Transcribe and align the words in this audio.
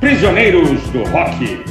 Prisioneiros 0.00 0.80
do 0.92 1.04
Rock. 1.04 1.62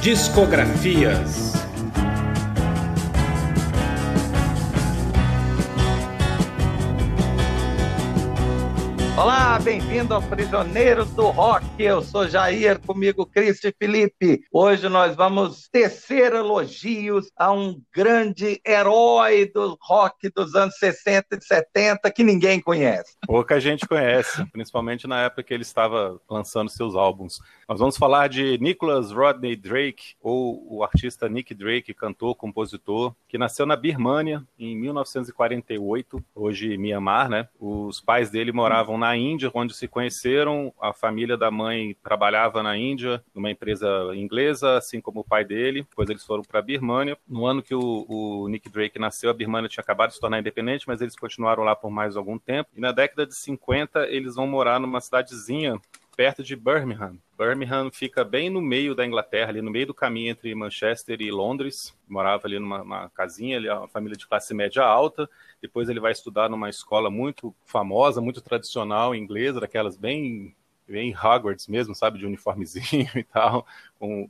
Discografias. 0.00 1.54
Olá, 9.16 9.47
bem-vindo 9.60 10.14
ao 10.14 10.22
Prisioneiros 10.22 11.10
do 11.10 11.30
Rock. 11.30 11.66
Eu 11.78 12.00
sou 12.00 12.28
Jair, 12.28 12.78
comigo 12.80 13.26
Cristo 13.26 13.66
e 13.66 13.74
Felipe. 13.76 14.44
Hoje 14.52 14.88
nós 14.88 15.16
vamos 15.16 15.68
tecer 15.68 16.32
elogios 16.32 17.30
a 17.36 17.50
um 17.52 17.80
grande 17.92 18.60
herói 18.64 19.50
do 19.52 19.76
rock 19.80 20.30
dos 20.30 20.54
anos 20.54 20.76
60 20.78 21.36
e 21.36 21.44
70 21.44 22.10
que 22.12 22.22
ninguém 22.22 22.60
conhece. 22.60 23.16
Pouca 23.26 23.58
gente 23.60 23.86
conhece, 23.86 24.44
principalmente 24.52 25.08
na 25.08 25.22
época 25.24 25.42
que 25.42 25.52
ele 25.52 25.64
estava 25.64 26.20
lançando 26.30 26.70
seus 26.70 26.94
álbuns. 26.94 27.40
Nós 27.68 27.80
vamos 27.80 27.96
falar 27.96 28.28
de 28.28 28.56
Nicholas 28.58 29.10
Rodney 29.10 29.56
Drake, 29.56 30.14
ou 30.22 30.64
o 30.68 30.84
artista 30.84 31.28
Nick 31.28 31.52
Drake, 31.52 31.92
cantor, 31.92 32.34
compositor, 32.36 33.14
que 33.28 33.36
nasceu 33.36 33.66
na 33.66 33.76
Birmânia 33.76 34.42
em 34.58 34.76
1948, 34.76 36.22
hoje 36.34 36.78
Mianmar, 36.78 37.28
né? 37.28 37.48
Os 37.58 38.00
pais 38.00 38.30
dele 38.30 38.52
moravam 38.52 38.96
na 38.96 39.16
Índia, 39.16 39.47
onde 39.54 39.74
se 39.74 39.88
conheceram. 39.88 40.72
A 40.80 40.92
família 40.92 41.36
da 41.36 41.50
mãe 41.50 41.96
trabalhava 42.02 42.62
na 42.62 42.76
Índia, 42.76 43.22
numa 43.34 43.50
empresa 43.50 43.88
inglesa, 44.14 44.76
assim 44.76 45.00
como 45.00 45.20
o 45.20 45.24
pai 45.24 45.44
dele. 45.44 45.82
Depois 45.82 46.08
eles 46.08 46.24
foram 46.24 46.42
para 46.42 46.60
a 46.60 46.62
Birmânia. 46.62 47.16
No 47.28 47.46
ano 47.46 47.62
que 47.62 47.74
o, 47.74 48.06
o 48.08 48.48
Nick 48.48 48.68
Drake 48.68 48.98
nasceu, 48.98 49.30
a 49.30 49.34
Birmânia 49.34 49.68
tinha 49.68 49.82
acabado 49.82 50.10
de 50.10 50.14
se 50.14 50.20
tornar 50.20 50.40
independente, 50.40 50.86
mas 50.86 51.00
eles 51.00 51.16
continuaram 51.16 51.62
lá 51.62 51.74
por 51.74 51.90
mais 51.90 52.16
algum 52.16 52.38
tempo. 52.38 52.70
E 52.76 52.80
na 52.80 52.92
década 52.92 53.26
de 53.26 53.34
50, 53.34 54.06
eles 54.08 54.34
vão 54.34 54.46
morar 54.46 54.80
numa 54.80 55.00
cidadezinha 55.00 55.80
perto 56.18 56.42
de 56.42 56.56
Birmingham. 56.56 57.16
Birmingham 57.38 57.92
fica 57.92 58.24
bem 58.24 58.50
no 58.50 58.60
meio 58.60 58.92
da 58.92 59.06
Inglaterra, 59.06 59.50
ali 59.50 59.62
no 59.62 59.70
meio 59.70 59.86
do 59.86 59.94
caminho 59.94 60.32
entre 60.32 60.52
Manchester 60.52 61.22
e 61.22 61.30
Londres. 61.30 61.96
Morava 62.08 62.48
ali 62.48 62.58
numa 62.58 63.08
casinha, 63.10 63.56
ali, 63.56 63.68
uma 63.68 63.86
família 63.86 64.18
de 64.18 64.26
classe 64.26 64.52
média 64.52 64.82
alta. 64.82 65.30
Depois 65.62 65.88
ele 65.88 66.00
vai 66.00 66.10
estudar 66.10 66.48
numa 66.48 66.68
escola 66.68 67.08
muito 67.08 67.54
famosa, 67.64 68.20
muito 68.20 68.40
tradicional 68.40 69.14
inglesa, 69.14 69.60
daquelas 69.60 69.96
bem 69.96 70.56
bem 70.88 71.14
Hogwarts 71.14 71.68
mesmo, 71.68 71.94
sabe, 71.94 72.18
de 72.18 72.26
uniformezinho 72.26 73.10
e 73.14 73.22
tal, 73.22 73.64
com 73.96 74.28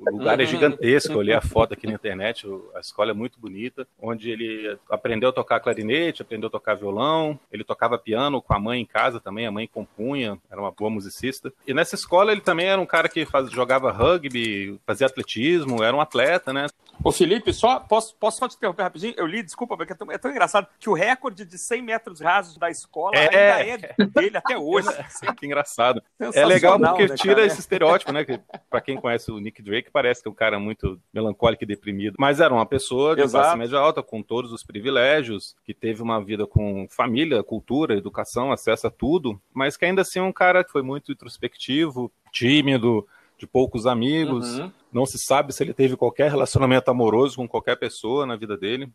o 0.00 0.10
lugar 0.10 0.40
é 0.40 0.46
gigantesco, 0.46 1.12
eu 1.12 1.18
olhei 1.18 1.34
a 1.34 1.40
foto 1.40 1.74
aqui 1.74 1.86
na 1.86 1.92
internet, 1.92 2.46
a 2.74 2.80
escola 2.80 3.10
é 3.10 3.14
muito 3.14 3.38
bonita, 3.38 3.86
onde 4.00 4.30
ele 4.30 4.78
aprendeu 4.88 5.28
a 5.28 5.32
tocar 5.32 5.60
clarinete, 5.60 6.22
aprendeu 6.22 6.48
a 6.48 6.50
tocar 6.50 6.74
violão, 6.74 7.38
ele 7.52 7.64
tocava 7.64 7.98
piano 7.98 8.40
com 8.40 8.54
a 8.54 8.58
mãe 8.58 8.80
em 8.80 8.86
casa 8.86 9.20
também, 9.20 9.46
a 9.46 9.52
mãe 9.52 9.66
compunha, 9.66 10.38
era 10.50 10.60
uma 10.60 10.70
boa 10.70 10.90
musicista. 10.90 11.52
E 11.66 11.74
nessa 11.74 11.94
escola 11.94 12.32
ele 12.32 12.40
também 12.40 12.66
era 12.66 12.80
um 12.80 12.86
cara 12.86 13.08
que 13.08 13.26
faz, 13.26 13.50
jogava 13.50 13.92
rugby, 13.92 14.80
fazia 14.86 15.06
atletismo, 15.06 15.82
era 15.82 15.96
um 15.96 16.00
atleta, 16.00 16.52
né? 16.52 16.66
Ô 17.02 17.10
Felipe, 17.10 17.52
só 17.52 17.80
posso, 17.80 18.14
posso 18.16 18.38
só 18.38 18.48
te 18.48 18.56
interromper 18.56 18.82
rapidinho? 18.82 19.14
Eu 19.16 19.26
li, 19.26 19.42
desculpa, 19.42 19.76
porque 19.76 19.92
é 19.92 19.96
tão, 19.96 20.12
é 20.12 20.18
tão 20.18 20.30
engraçado 20.30 20.66
que 20.78 20.88
o 20.88 20.92
recorde 20.92 21.46
de 21.46 21.56
100 21.56 21.82
metros 21.82 22.20
rasos 22.20 22.58
da 22.58 22.70
escola 22.70 23.16
é... 23.16 23.52
ainda 23.52 23.94
é 23.98 24.06
dele 24.06 24.36
até 24.36 24.58
hoje. 24.58 24.88
que 25.38 25.46
engraçado. 25.46 26.02
É 26.34 26.44
legal 26.44 26.78
porque 26.78 27.08
né, 27.08 27.14
tira 27.16 27.44
esse 27.44 27.58
estereótipo, 27.60 28.12
né? 28.12 28.24
Que, 28.24 28.38
pra 28.68 28.80
quem 28.80 28.96
conhece 28.96 29.30
o 29.32 29.38
Nick 29.38 29.62
Drake, 29.62 29.89
parece 29.90 30.22
que 30.22 30.28
é 30.28 30.30
um 30.30 30.34
cara 30.34 30.58
muito 30.58 31.00
melancólico 31.12 31.64
e 31.64 31.66
deprimido. 31.66 32.16
Mas 32.18 32.40
era 32.40 32.52
uma 32.52 32.66
pessoa 32.66 33.14
de 33.14 33.22
Exato. 33.22 33.44
classe 33.44 33.58
média 33.58 33.78
alta, 33.78 34.02
com 34.02 34.22
todos 34.22 34.52
os 34.52 34.62
privilégios, 34.62 35.54
que 35.64 35.74
teve 35.74 36.02
uma 36.02 36.22
vida 36.22 36.46
com 36.46 36.86
família, 36.88 37.42
cultura, 37.42 37.96
educação, 37.96 38.52
acesso 38.52 38.86
a 38.86 38.90
tudo, 38.90 39.40
mas 39.52 39.76
que 39.76 39.84
ainda 39.84 40.02
assim 40.02 40.18
é 40.18 40.22
um 40.22 40.32
cara 40.32 40.64
que 40.64 40.72
foi 40.72 40.82
muito 40.82 41.12
introspectivo, 41.12 42.10
tímido, 42.32 43.06
de 43.40 43.46
poucos 43.46 43.86
amigos. 43.86 44.58
Uhum. 44.58 44.70
Não 44.92 45.06
se 45.06 45.18
sabe 45.18 45.52
se 45.52 45.62
ele 45.62 45.72
teve 45.72 45.96
qualquer 45.96 46.30
relacionamento 46.30 46.90
amoroso 46.90 47.36
com 47.36 47.48
qualquer 47.48 47.76
pessoa 47.76 48.26
na 48.26 48.36
vida 48.36 48.56
dele. 48.56 48.92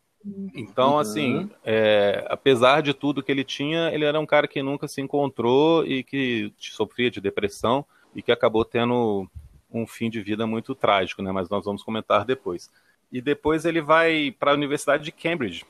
Então, 0.55 0.93
uhum. 0.93 0.99
assim, 0.99 1.49
é, 1.63 2.25
apesar 2.29 2.81
de 2.81 2.93
tudo 2.93 3.23
que 3.23 3.31
ele 3.31 3.43
tinha, 3.43 3.89
ele 3.93 4.05
era 4.05 4.19
um 4.19 4.25
cara 4.25 4.47
que 4.47 4.61
nunca 4.61 4.87
se 4.87 5.01
encontrou 5.01 5.85
e 5.85 6.03
que 6.03 6.53
sofria 6.57 7.11
de 7.11 7.21
depressão 7.21 7.85
e 8.15 8.21
que 8.21 8.31
acabou 8.31 8.63
tendo 8.63 9.27
um 9.81 9.87
fim 9.87 10.09
de 10.09 10.21
vida 10.21 10.47
muito 10.47 10.73
trágico, 10.73 11.21
né? 11.21 11.31
Mas 11.31 11.49
nós 11.49 11.65
vamos 11.65 11.83
comentar 11.83 12.25
depois. 12.25 12.71
E 13.11 13.21
depois 13.21 13.65
ele 13.65 13.81
vai 13.81 14.35
para 14.37 14.51
a 14.51 14.53
Universidade 14.53 15.03
de 15.03 15.11
Cambridge, 15.11 15.65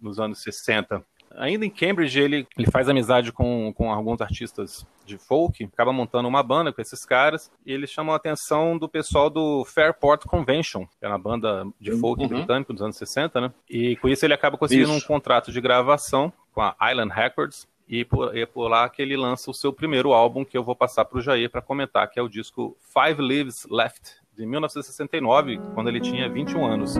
nos 0.00 0.18
anos 0.18 0.42
60. 0.42 1.04
Ainda 1.36 1.66
em 1.66 1.70
Cambridge, 1.70 2.18
ele, 2.18 2.46
ele 2.56 2.70
faz 2.70 2.88
amizade 2.88 3.30
com, 3.32 3.72
com 3.74 3.92
alguns 3.92 4.20
artistas 4.20 4.86
de 5.04 5.18
folk, 5.18 5.62
acaba 5.64 5.92
montando 5.92 6.26
uma 6.26 6.42
banda 6.42 6.72
com 6.72 6.80
esses 6.80 7.04
caras, 7.04 7.50
e 7.64 7.72
ele 7.72 7.86
chamou 7.86 8.14
a 8.14 8.16
atenção 8.16 8.78
do 8.78 8.88
pessoal 8.88 9.28
do 9.28 9.64
Fairport 9.64 10.24
Convention, 10.24 10.86
que 10.86 11.04
era 11.04 11.12
uma 11.12 11.18
banda 11.18 11.66
de 11.78 11.92
folk 11.92 12.22
uhum. 12.22 12.28
britânico 12.28 12.72
dos 12.72 12.82
anos 12.82 12.96
60, 12.96 13.40
né? 13.40 13.52
E 13.68 13.96
com 13.96 14.08
isso 14.08 14.24
ele 14.24 14.34
acaba 14.34 14.56
conseguindo 14.56 14.90
isso. 14.90 15.04
um 15.04 15.06
contrato 15.06 15.52
de 15.52 15.60
gravação 15.60 16.32
com 16.52 16.62
a 16.62 16.74
Island 16.90 17.12
Records, 17.12 17.68
e 17.88 18.04
por, 18.04 18.36
é 18.36 18.44
por 18.44 18.68
lá 18.68 18.88
que 18.88 19.00
ele 19.00 19.16
lança 19.16 19.50
o 19.50 19.54
seu 19.54 19.72
primeiro 19.72 20.12
álbum, 20.12 20.44
que 20.44 20.58
eu 20.58 20.62
vou 20.62 20.76
passar 20.76 21.04
para 21.06 21.18
o 21.18 21.22
Jair 21.22 21.50
para 21.50 21.62
comentar, 21.62 22.08
que 22.10 22.18
é 22.20 22.22
o 22.22 22.28
disco 22.28 22.76
Five 22.80 23.22
Lives 23.22 23.66
Left, 23.70 24.16
de 24.36 24.44
1969, 24.44 25.58
quando 25.74 25.88
ele 25.88 26.00
tinha 26.00 26.28
21 26.28 26.66
anos. 26.66 26.94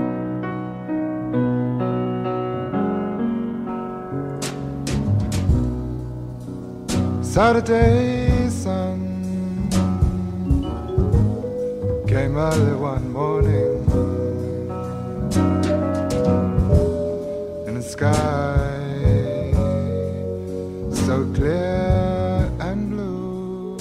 Saturday 7.22 8.50
sun 8.50 8.98
came 12.08 12.36
early 12.36 12.72
one 12.72 13.12
morning 13.12 13.84
in 17.68 17.74
the 17.74 17.82
sky 17.82 18.57
so 21.08 21.24
clear 21.32 22.52
and 22.60 22.90
blue. 22.90 23.76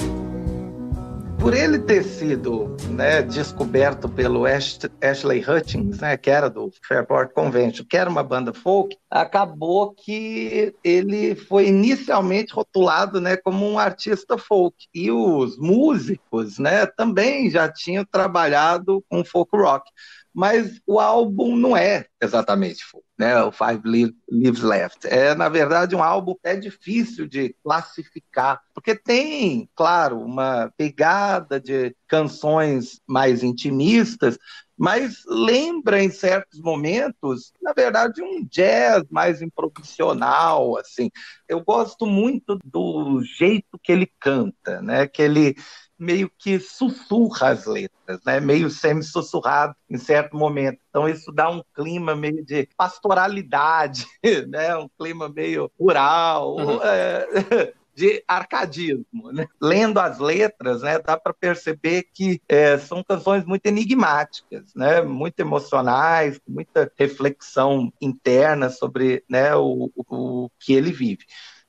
Por 1.37 1.53
ele 1.53 1.77
ter 1.79 2.03
sido 2.03 2.75
né, 2.89 3.21
descoberto 3.21 4.07
pelo 4.07 4.45
Ash, 4.45 4.79
Ashley 5.01 5.43
Hutchins, 5.43 5.99
né, 5.99 6.15
que 6.15 6.29
era 6.29 6.49
do 6.49 6.71
Fairport 6.87 7.33
Convention, 7.33 7.85
que 7.87 7.97
era 7.97 8.09
uma 8.09 8.23
banda 8.23 8.53
folk, 8.53 8.97
acabou 9.11 9.93
que 9.93 10.73
ele 10.81 11.35
foi 11.35 11.67
inicialmente 11.67 12.53
rotulado 12.53 13.19
né, 13.19 13.35
como 13.35 13.69
um 13.69 13.77
artista 13.77 14.37
folk. 14.37 14.75
E 14.95 15.11
os 15.11 15.57
músicos 15.57 16.57
né, 16.57 16.85
também 16.85 17.49
já 17.49 17.69
tinham 17.69 18.05
trabalhado 18.05 19.03
com 19.09 19.23
folk 19.23 19.49
rock. 19.53 19.89
Mas 20.37 20.79
o 20.85 20.99
álbum 20.99 21.55
não 21.55 21.75
é 21.75 22.05
exatamente 22.21 22.85
folk 22.85 23.07
né, 23.17 23.41
o 23.43 23.51
Five 23.51 23.81
Lives 24.29 24.61
Left. 24.61 25.07
É, 25.07 25.33
na 25.33 25.49
verdade, 25.49 25.95
um 25.95 26.03
álbum 26.03 26.35
é 26.43 26.55
difícil 26.55 27.27
de 27.27 27.55
classificar, 27.63 28.61
porque 28.73 28.95
tem, 28.95 29.67
claro, 29.75 30.19
uma 30.19 30.71
pegada 30.77 31.59
de 31.59 31.95
canções 32.07 33.01
mais 33.07 33.41
intimistas, 33.41 34.37
mas 34.77 35.23
lembra 35.25 36.03
em 36.03 36.11
certos 36.11 36.59
momentos, 36.59 37.51
na 37.59 37.73
verdade, 37.73 38.21
um 38.21 38.45
jazz 38.45 39.03
mais 39.09 39.41
improvisional, 39.41 40.77
assim. 40.77 41.09
Eu 41.49 41.63
gosto 41.63 42.05
muito 42.05 42.59
do 42.63 43.23
jeito 43.23 43.79
que 43.81 43.91
ele 43.91 44.11
canta, 44.19 44.79
né? 44.83 45.07
Que 45.07 45.23
ele 45.23 45.55
meio 45.97 46.31
que 46.37 46.59
sussurra 46.59 47.49
as 47.49 47.65
letras, 47.65 48.19
né? 48.25 48.39
meio 48.39 48.69
semi-sussurrado 48.69 49.75
em 49.89 49.97
certo 49.97 50.37
momento. 50.37 50.79
Então 50.89 51.07
isso 51.07 51.31
dá 51.31 51.49
um 51.49 51.61
clima 51.73 52.15
meio 52.15 52.45
de 52.45 52.67
pastoralidade, 52.77 54.05
né? 54.47 54.75
um 54.77 54.89
clima 54.97 55.29
meio 55.29 55.71
rural, 55.79 56.55
uhum. 56.55 56.79
é, 56.83 57.73
de 57.95 58.23
arcadismo. 58.27 59.31
Né? 59.33 59.47
Lendo 59.59 59.99
as 59.99 60.19
letras, 60.19 60.83
né, 60.83 60.99
dá 60.99 61.17
para 61.17 61.33
perceber 61.33 62.03
que 62.13 62.39
é, 62.47 62.77
são 62.77 63.03
canções 63.03 63.43
muito 63.43 63.65
enigmáticas, 63.65 64.71
né, 64.75 65.01
muito 65.01 65.39
emocionais, 65.39 66.39
muita 66.47 66.91
reflexão 66.95 67.91
interna 67.99 68.69
sobre 68.69 69.23
né, 69.27 69.55
o, 69.55 69.91
o 69.95 70.47
que 70.59 70.73
ele 70.73 70.91
vive 70.91 71.25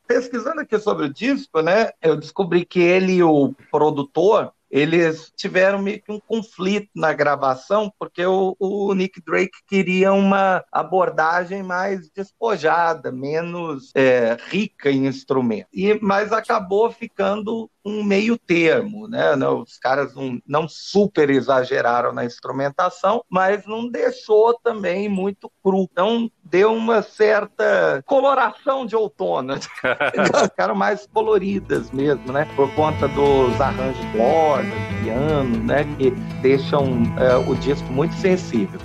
pesquisando 0.08 0.62
aqui 0.62 0.78
sobre 0.78 1.04
o 1.04 1.12
disco, 1.12 1.60
né, 1.60 1.90
eu 2.00 2.16
descobri 2.16 2.64
que 2.64 2.80
ele 2.80 3.12
e 3.12 3.22
o 3.22 3.54
produtor, 3.70 4.52
eles 4.70 5.32
tiveram 5.36 5.80
meio 5.80 6.00
que 6.02 6.12
um 6.12 6.20
conflito 6.20 6.88
na 6.94 7.12
gravação, 7.12 7.92
porque 7.98 8.24
o, 8.24 8.54
o, 8.58 8.94
Nick 8.94 9.20
Drake 9.22 9.58
queria 9.66 10.12
uma 10.12 10.64
abordagem 10.72 11.62
mais 11.62 12.10
despojada, 12.10 13.10
menos 13.10 13.90
é, 13.94 14.36
rica 14.48 14.90
em 14.90 15.06
instrumentos. 15.06 15.70
E, 15.72 15.98
mas 16.02 16.32
acabou 16.32 16.90
ficando 16.90 17.70
um 17.88 18.04
meio 18.04 18.36
termo, 18.38 19.08
né? 19.08 19.34
Os 19.48 19.78
caras 19.78 20.14
não, 20.14 20.38
não 20.46 20.68
super 20.68 21.30
exageraram 21.30 22.12
na 22.12 22.24
instrumentação, 22.24 23.24
mas 23.28 23.66
não 23.66 23.88
deixou 23.88 24.54
também 24.62 25.08
muito 25.08 25.50
cru. 25.62 25.88
Então 25.90 26.30
deu 26.44 26.72
uma 26.72 27.02
certa 27.02 28.02
coloração 28.06 28.84
de 28.84 28.94
outono. 28.94 29.54
Ficaram 30.44 30.74
mais 30.74 31.06
coloridas 31.06 31.90
mesmo, 31.90 32.32
né? 32.32 32.46
Por 32.56 32.72
conta 32.74 33.08
dos 33.08 33.60
arranjos 33.60 34.00
de 34.00 34.18
cordas, 34.18 34.72
piano, 35.02 35.64
né? 35.64 35.84
Que 35.96 36.10
deixam 36.42 37.02
é, 37.18 37.36
o 37.36 37.54
disco 37.56 37.86
muito 37.92 38.14
sensível. 38.14 38.80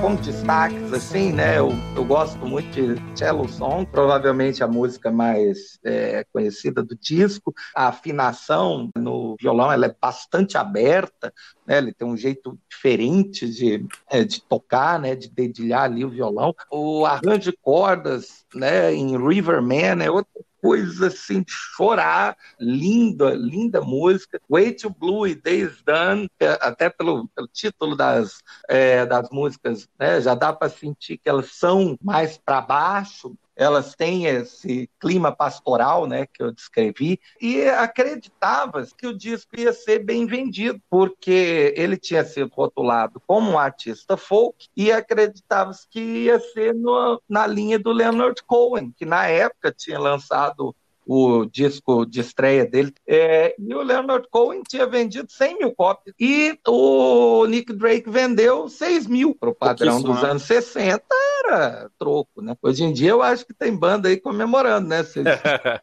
Como 0.00 0.16
destaques, 0.16 0.92
assim, 0.92 1.32
né? 1.32 1.56
Eu, 1.56 1.70
eu 1.94 2.04
gosto 2.04 2.44
muito 2.44 2.68
de 2.72 2.96
Cello 3.16 3.48
Song, 3.48 3.86
provavelmente 3.86 4.64
a 4.64 4.66
música 4.66 5.12
mais 5.12 5.78
é, 5.84 6.24
conhecida 6.32 6.82
do 6.82 6.96
disco. 6.96 7.54
A 7.72 7.86
afinação 7.86 8.90
no 8.96 9.36
violão 9.40 9.70
ela 9.70 9.86
é 9.86 9.96
bastante 10.00 10.58
aberta, 10.58 11.32
né? 11.64 11.78
Ele 11.78 11.94
tem 11.94 12.06
um 12.06 12.16
jeito 12.16 12.58
diferente 12.68 13.48
de, 13.48 13.86
é, 14.10 14.24
de 14.24 14.42
tocar, 14.42 14.98
né? 14.98 15.14
De 15.14 15.30
dedilhar 15.30 15.84
ali 15.84 16.04
o 16.04 16.10
violão. 16.10 16.52
O 16.68 17.06
arranjo 17.06 17.52
de 17.52 17.56
cordas, 17.62 18.44
né? 18.52 18.92
Em 18.92 19.16
Riverman 19.16 20.02
é 20.02 20.10
outro 20.10 20.44
coisa 20.62 21.08
assim 21.08 21.42
de 21.42 21.50
chorar, 21.50 22.36
linda, 22.60 23.30
linda 23.34 23.80
música. 23.80 24.40
Way 24.48 24.74
to 24.74 24.90
Blue 24.90 25.26
e 25.26 25.34
Days 25.34 25.82
Done, 25.82 26.30
é, 26.38 26.50
até 26.60 26.88
pelo, 26.88 27.26
pelo 27.34 27.48
título 27.48 27.96
das, 27.96 28.40
é, 28.68 29.04
das 29.04 29.28
músicas, 29.30 29.88
né, 29.98 30.20
já 30.20 30.36
dá 30.36 30.52
para 30.52 30.68
sentir 30.70 31.18
que 31.18 31.28
elas 31.28 31.50
são 31.52 31.98
mais 32.00 32.38
para 32.38 32.60
baixo, 32.60 33.36
elas 33.56 33.94
têm 33.94 34.26
esse 34.26 34.88
clima 34.98 35.34
pastoral, 35.34 36.06
né, 36.06 36.26
que 36.26 36.42
eu 36.42 36.52
descrevi, 36.52 37.20
e 37.40 37.62
acreditava 37.68 38.86
que 38.96 39.06
o 39.06 39.16
disco 39.16 39.58
ia 39.58 39.72
ser 39.72 40.00
bem 40.00 40.26
vendido, 40.26 40.80
porque 40.88 41.74
ele 41.76 41.96
tinha 41.96 42.24
sido 42.24 42.50
rotulado 42.54 43.20
como 43.26 43.52
um 43.52 43.58
artista 43.58 44.16
folk 44.16 44.68
e 44.76 44.90
acreditava 44.90 45.72
que 45.90 46.00
ia 46.00 46.38
ser 46.38 46.74
no, 46.74 47.20
na 47.28 47.46
linha 47.46 47.78
do 47.78 47.92
Leonard 47.92 48.42
Cohen, 48.44 48.92
que 48.96 49.04
na 49.04 49.26
época 49.26 49.72
tinha 49.72 49.98
lançado 49.98 50.74
o 51.06 51.44
disco 51.44 52.06
de 52.06 52.20
estreia 52.20 52.64
dele. 52.64 52.92
É, 53.06 53.54
e 53.58 53.74
o 53.74 53.82
Leonard 53.82 54.26
Cohen 54.30 54.62
tinha 54.68 54.86
vendido 54.86 55.30
100 55.30 55.58
mil 55.58 55.74
cópias. 55.74 56.14
E 56.18 56.58
o 56.66 57.46
Nick 57.46 57.72
Drake 57.72 58.08
vendeu 58.08 58.68
6 58.68 59.06
mil 59.06 59.34
para 59.34 59.50
o 59.50 59.54
padrão 59.54 60.00
dos 60.00 60.22
né? 60.22 60.30
anos 60.30 60.42
60. 60.44 61.02
Era 61.44 61.90
troco, 61.98 62.40
né? 62.40 62.56
Hoje 62.62 62.84
em 62.84 62.92
dia 62.92 63.10
eu 63.10 63.22
acho 63.22 63.44
que 63.44 63.52
tem 63.52 63.76
banda 63.76 64.08
aí 64.08 64.16
comemorando, 64.16 64.88
né? 64.88 65.02
6, 65.02 65.26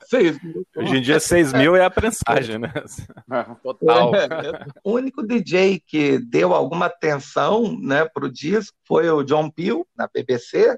6 0.06 0.40
mil. 0.44 0.66
Hoje 0.76 0.98
em 0.98 1.02
dia 1.02 1.20
6 1.20 1.54
mil 1.54 1.76
é 1.76 1.84
a 1.84 1.90
prensagem, 1.90 2.58
né? 2.58 2.72
Total. 3.62 4.16
É, 4.16 4.26
é. 4.26 4.66
o 4.84 4.94
único 4.94 5.22
DJ 5.22 5.82
que 5.86 6.18
deu 6.18 6.54
alguma 6.54 6.86
atenção 6.86 7.78
né, 7.80 8.06
para 8.06 8.26
o 8.26 8.32
disco 8.32 8.79
foi 8.90 9.08
o 9.08 9.22
John 9.22 9.52
Peel, 9.52 9.86
na 9.96 10.10
BBC, 10.12 10.76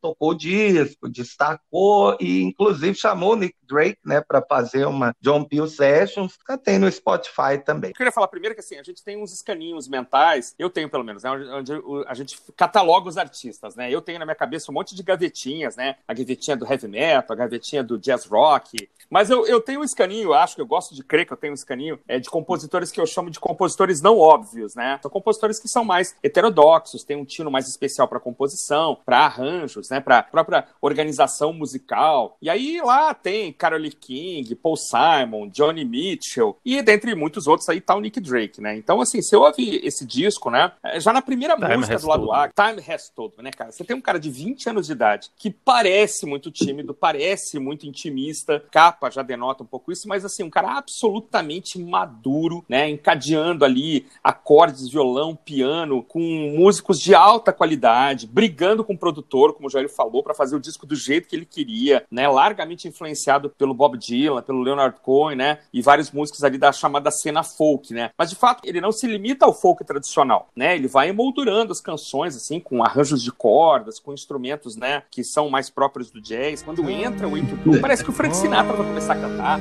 tocou 0.00 0.30
o 0.30 0.34
disco, 0.34 1.10
destacou 1.10 2.16
e 2.18 2.42
inclusive 2.42 2.94
chamou 2.94 3.34
o 3.34 3.36
Nick 3.36 3.54
Drake, 3.68 3.98
né, 4.02 4.22
para 4.26 4.40
fazer 4.40 4.86
uma 4.86 5.14
John 5.20 5.44
Peel 5.44 5.68
Sessions, 5.68 6.38
que 6.38 6.56
tem 6.56 6.78
no 6.78 6.90
Spotify 6.90 7.58
também. 7.62 7.90
Eu 7.90 7.96
queria 7.96 8.10
falar 8.10 8.28
primeiro 8.28 8.54
que 8.54 8.62
assim, 8.62 8.76
a 8.76 8.82
gente 8.82 9.04
tem 9.04 9.22
uns 9.22 9.34
escaninhos 9.34 9.86
mentais, 9.86 10.54
eu 10.58 10.70
tenho 10.70 10.88
pelo 10.88 11.04
menos, 11.04 11.22
né, 11.22 11.30
onde 11.30 11.72
a 12.06 12.14
gente 12.14 12.38
cataloga 12.56 13.10
os 13.10 13.18
artistas, 13.18 13.76
né? 13.76 13.92
Eu 13.92 14.00
tenho 14.00 14.18
na 14.18 14.24
minha 14.24 14.34
cabeça 14.34 14.70
um 14.70 14.74
monte 14.74 14.94
de 14.94 15.02
gavetinhas, 15.02 15.76
né? 15.76 15.96
A 16.08 16.14
gavetinha 16.14 16.56
do 16.56 16.64
heavy 16.64 16.88
metal, 16.88 17.34
a 17.34 17.38
gavetinha 17.38 17.84
do 17.84 17.98
jazz 17.98 18.24
rock, 18.24 18.88
mas 19.10 19.28
eu, 19.28 19.44
eu 19.44 19.60
tenho 19.60 19.80
um 19.80 19.84
escaninho, 19.84 20.32
acho 20.32 20.54
que 20.54 20.62
eu 20.62 20.66
gosto 20.66 20.94
de 20.94 21.02
crer 21.02 21.26
que 21.26 21.32
eu 21.32 21.36
tenho 21.36 21.52
um 21.52 21.54
escaninho 21.54 21.98
é 22.06 22.20
de 22.20 22.30
compositores 22.30 22.92
que 22.92 23.00
eu 23.00 23.06
chamo 23.06 23.28
de 23.28 23.40
compositores 23.40 24.00
não 24.00 24.16
óbvios, 24.16 24.76
né? 24.76 24.98
São 25.02 25.10
compositores 25.10 25.58
que 25.58 25.68
são 25.68 25.84
mais 25.84 26.14
heterodoxos, 26.22 27.02
têm 27.02 27.16
um 27.16 27.24
tino 27.24 27.49
mais 27.50 27.68
especial 27.68 28.08
para 28.08 28.20
composição, 28.20 28.96
para 29.04 29.18
arranjos, 29.18 29.90
né? 29.90 30.00
Para 30.00 30.22
própria 30.22 30.66
organização 30.80 31.52
musical. 31.52 32.36
E 32.40 32.48
aí 32.48 32.80
lá 32.82 33.12
tem 33.12 33.52
Carole 33.52 33.90
King, 33.90 34.54
Paul 34.54 34.76
Simon, 34.76 35.48
Johnny 35.48 35.84
Mitchell 35.84 36.56
e 36.64 36.80
dentre 36.82 37.14
muitos 37.14 37.46
outros 37.46 37.68
aí 37.68 37.80
tá 37.80 37.94
o 37.94 38.00
Nick 38.00 38.20
Drake, 38.20 38.60
né? 38.60 38.76
Então, 38.76 39.00
assim, 39.00 39.20
você 39.20 39.36
ouve 39.36 39.80
esse 39.84 40.06
disco, 40.06 40.50
né? 40.50 40.72
É, 40.82 41.00
já 41.00 41.12
na 41.12 41.22
primeira 41.22 41.56
Time 41.56 41.76
música 41.76 41.98
do 41.98 42.06
lado 42.06 42.32
A, 42.32 42.48
Time 42.48 42.82
Has 42.86 43.10
Told, 43.10 43.34
né, 43.42 43.50
cara? 43.50 43.72
Você 43.72 43.84
tem 43.84 43.96
um 43.96 44.00
cara 44.00 44.18
de 44.18 44.30
20 44.30 44.70
anos 44.70 44.86
de 44.86 44.92
idade 44.92 45.30
que 45.36 45.50
parece 45.50 46.26
muito 46.26 46.50
tímido, 46.50 46.94
parece 46.94 47.58
muito 47.58 47.86
intimista, 47.86 48.62
capa 48.70 49.10
já 49.10 49.22
denota 49.22 49.62
um 49.62 49.66
pouco 49.66 49.92
isso, 49.92 50.08
mas 50.08 50.24
assim, 50.24 50.42
um 50.42 50.50
cara 50.50 50.78
absolutamente 50.78 51.78
maduro, 51.78 52.64
né? 52.68 52.88
Encadeando 52.88 53.64
ali 53.64 54.06
acordes, 54.22 54.88
violão, 54.88 55.34
piano, 55.34 56.02
com 56.02 56.20
músicos 56.56 56.98
de 57.00 57.14
alta 57.40 57.52
qualidade, 57.52 58.26
brigando 58.26 58.84
com 58.84 58.92
o 58.92 58.98
produtor, 58.98 59.54
como 59.54 59.66
o 59.66 59.70
Jair 59.70 59.88
falou, 59.88 60.22
para 60.22 60.34
fazer 60.34 60.54
o 60.54 60.60
disco 60.60 60.86
do 60.86 60.94
jeito 60.94 61.28
que 61.28 61.34
ele 61.34 61.46
queria, 61.46 62.04
né? 62.10 62.28
Largamente 62.28 62.86
influenciado 62.86 63.50
pelo 63.50 63.74
Bob 63.74 63.96
Dylan, 63.96 64.42
pelo 64.42 64.62
Leonard 64.62 65.00
Cohen, 65.00 65.36
né? 65.36 65.58
E 65.72 65.80
vários 65.80 66.10
músicos 66.10 66.44
ali 66.44 66.58
da 66.58 66.72
chamada 66.72 67.10
cena 67.10 67.42
folk, 67.42 67.92
né? 67.94 68.10
Mas 68.16 68.30
de 68.30 68.36
fato, 68.36 68.62
ele 68.64 68.80
não 68.80 68.92
se 68.92 69.06
limita 69.06 69.46
ao 69.46 69.54
folk 69.54 69.84
tradicional, 69.84 70.48
né? 70.54 70.76
Ele 70.76 70.88
vai 70.88 71.08
emoldurando 71.08 71.72
as 71.72 71.80
canções 71.80 72.36
assim 72.36 72.60
com 72.60 72.82
arranjos 72.82 73.22
de 73.22 73.32
cordas, 73.32 73.98
com 73.98 74.12
instrumentos, 74.12 74.76
né, 74.76 75.02
que 75.10 75.24
são 75.24 75.48
mais 75.48 75.70
próprios 75.70 76.10
do 76.10 76.20
jazz. 76.20 76.62
Quando 76.62 76.88
entra 76.90 77.26
o 77.26 77.30
Blue, 77.30 77.80
parece 77.80 78.04
que 78.04 78.10
o 78.10 78.12
Frank 78.12 78.36
Sinatra 78.36 78.74
vai 78.74 78.86
começar 78.86 79.14
a 79.14 79.20
cantar. 79.20 79.60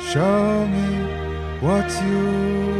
Show 0.00 0.66
me 0.66 1.10
what 1.62 1.88
you 2.02 2.79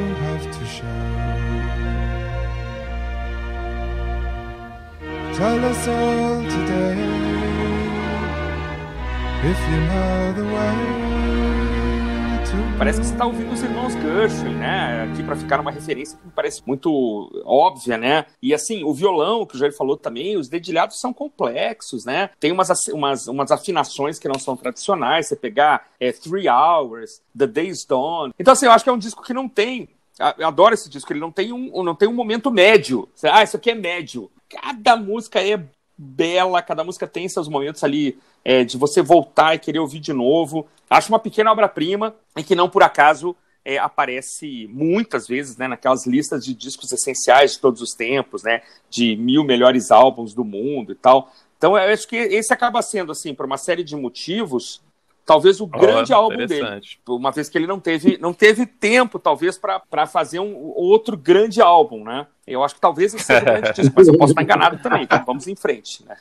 Parece 12.76 12.98
que 12.98 13.06
você 13.06 13.12
está 13.12 13.26
ouvindo 13.26 13.52
os 13.52 13.62
irmãos 13.62 13.92
Gershwin, 13.92 14.54
né? 14.54 15.02
Aqui 15.04 15.22
para 15.22 15.36
ficar 15.36 15.60
uma 15.60 15.70
referência 15.70 16.18
que 16.18 16.26
me 16.26 16.32
parece 16.32 16.62
muito 16.66 17.30
óbvia, 17.44 17.98
né? 17.98 18.24
E 18.42 18.54
assim, 18.54 18.84
o 18.84 18.94
violão, 18.94 19.44
que 19.44 19.54
o 19.54 19.58
Jair 19.58 19.76
falou 19.76 19.96
também, 19.96 20.36
os 20.36 20.48
dedilhados 20.48 20.98
são 20.98 21.12
complexos, 21.12 22.04
né? 22.04 22.30
Tem 22.40 22.50
umas, 22.52 22.68
umas, 22.88 23.26
umas 23.26 23.50
afinações 23.50 24.18
que 24.18 24.28
não 24.28 24.38
são 24.38 24.56
tradicionais. 24.56 25.28
Você 25.28 25.36
pegar 25.36 25.88
é, 26.00 26.10
Three 26.10 26.48
Hours, 26.48 27.22
The 27.36 27.46
Day's 27.46 27.84
Dawn. 27.84 28.30
Então, 28.38 28.52
assim, 28.52 28.66
eu 28.66 28.72
acho 28.72 28.82
que 28.82 28.90
é 28.90 28.92
um 28.92 28.98
disco 28.98 29.22
que 29.22 29.34
não 29.34 29.48
tem 29.48 29.88
eu 30.38 30.46
adoro 30.46 30.74
esse 30.74 30.88
disco, 30.88 31.12
ele 31.12 31.20
não 31.20 31.32
tem 31.32 31.52
um, 31.52 31.82
não 31.82 31.94
tem 31.94 32.08
um 32.08 32.14
momento 32.14 32.50
médio. 32.50 33.08
Ah, 33.24 33.42
isso 33.42 33.56
aqui 33.56 33.70
é 33.70 33.74
médio. 33.74 34.30
Cada 34.48 34.96
música 34.96 35.40
é 35.40 35.62
bela, 35.96 36.62
cada 36.62 36.82
música 36.82 37.06
tem 37.06 37.28
seus 37.28 37.48
momentos 37.48 37.84
ali 37.84 38.18
é, 38.44 38.64
de 38.64 38.76
você 38.76 39.02
voltar 39.02 39.54
e 39.54 39.58
querer 39.58 39.78
ouvir 39.78 40.00
de 40.00 40.12
novo. 40.12 40.66
Acho 40.88 41.10
uma 41.10 41.18
pequena 41.18 41.52
obra-prima 41.52 42.14
e 42.36 42.42
que 42.42 42.54
não 42.54 42.68
por 42.68 42.82
acaso 42.82 43.36
é, 43.64 43.78
aparece 43.78 44.66
muitas 44.72 45.28
vezes 45.28 45.56
né, 45.56 45.68
naquelas 45.68 46.06
listas 46.06 46.44
de 46.44 46.54
discos 46.54 46.90
essenciais 46.92 47.52
de 47.52 47.60
todos 47.60 47.80
os 47.80 47.92
tempos, 47.92 48.42
né, 48.42 48.62
de 48.88 49.16
mil 49.16 49.44
melhores 49.44 49.90
álbuns 49.90 50.34
do 50.34 50.44
mundo 50.44 50.92
e 50.92 50.94
tal. 50.94 51.32
Então 51.56 51.76
eu 51.76 51.92
acho 51.92 52.08
que 52.08 52.16
esse 52.16 52.52
acaba 52.52 52.80
sendo, 52.80 53.12
assim, 53.12 53.34
por 53.34 53.44
uma 53.44 53.58
série 53.58 53.84
de 53.84 53.94
motivos, 53.94 54.80
talvez 55.30 55.60
o 55.60 55.66
grande 55.68 56.12
oh, 56.12 56.16
álbum 56.16 56.44
dele. 56.44 56.80
Uma 57.08 57.30
vez 57.30 57.48
que 57.48 57.56
ele 57.56 57.66
não 57.68 57.78
teve, 57.78 58.18
não 58.18 58.32
teve 58.32 58.66
tempo, 58.66 59.16
talvez, 59.16 59.56
para 59.56 60.04
fazer 60.04 60.40
um 60.40 60.72
outro 60.74 61.16
grande 61.16 61.62
álbum, 61.62 62.02
né? 62.02 62.26
Eu 62.44 62.64
acho 62.64 62.74
que 62.74 62.80
talvez 62.80 63.14
esse 63.14 63.22
seja 63.22 63.40
o 63.40 63.44
grande 63.44 63.72
disco, 63.80 63.94
mas 63.94 64.08
eu 64.08 64.18
posso 64.18 64.32
estar 64.32 64.42
enganado 64.42 64.78
também. 64.82 65.04
Então 65.04 65.22
vamos 65.24 65.46
em 65.46 65.54
frente, 65.54 66.04
né? 66.04 66.16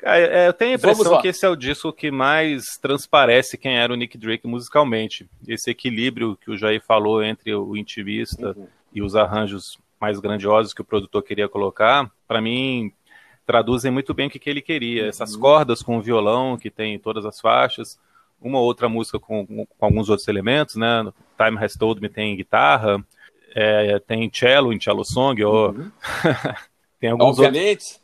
É, 0.00 0.46
eu 0.46 0.52
tenho 0.52 0.70
a 0.70 0.74
impressão 0.74 1.20
que 1.20 1.26
esse 1.26 1.44
é 1.44 1.48
o 1.48 1.56
disco 1.56 1.92
que 1.92 2.12
mais 2.12 2.62
transparece 2.80 3.58
quem 3.58 3.76
era 3.76 3.92
o 3.92 3.96
Nick 3.96 4.16
Drake 4.16 4.46
musicalmente. 4.46 5.28
Esse 5.48 5.70
equilíbrio 5.70 6.36
que 6.36 6.52
o 6.52 6.56
Jair 6.56 6.80
falou 6.80 7.24
entre 7.24 7.52
o 7.56 7.76
intimista 7.76 8.54
uhum. 8.56 8.68
e 8.92 9.02
os 9.02 9.16
arranjos 9.16 9.78
mais 10.00 10.20
grandiosos 10.20 10.72
que 10.72 10.80
o 10.80 10.84
produtor 10.84 11.24
queria 11.24 11.48
colocar, 11.48 12.08
para 12.28 12.40
mim 12.40 12.92
traduzem 13.44 13.90
muito 13.90 14.14
bem 14.14 14.28
o 14.28 14.30
que, 14.30 14.38
que 14.38 14.48
ele 14.48 14.62
queria. 14.62 15.02
Uhum. 15.02 15.08
Essas 15.08 15.34
cordas 15.34 15.82
com 15.82 15.98
o 15.98 16.02
violão 16.02 16.56
que 16.56 16.70
tem 16.70 16.94
em 16.94 16.98
todas 17.00 17.26
as 17.26 17.40
faixas, 17.40 17.98
uma 18.48 18.60
outra 18.60 18.88
música 18.88 19.18
com, 19.18 19.46
com, 19.46 19.66
alguns 19.80 20.08
outros 20.08 20.28
elementos, 20.28 20.76
né? 20.76 21.12
Time 21.36 21.58
Has 21.62 21.74
Told 21.74 22.00
Me 22.00 22.08
tem 22.08 22.36
guitarra, 22.36 23.04
é, 23.54 23.98
tem 24.00 24.30
cello 24.32 24.72
em 24.72 24.80
cello 24.80 25.04
song, 25.04 25.42
ou 25.44 25.70
Uhum. 25.70 25.90
tem 27.00 27.10
alguns 27.10 27.38
outros. 27.38 27.46
Obviamente. 27.46 28.00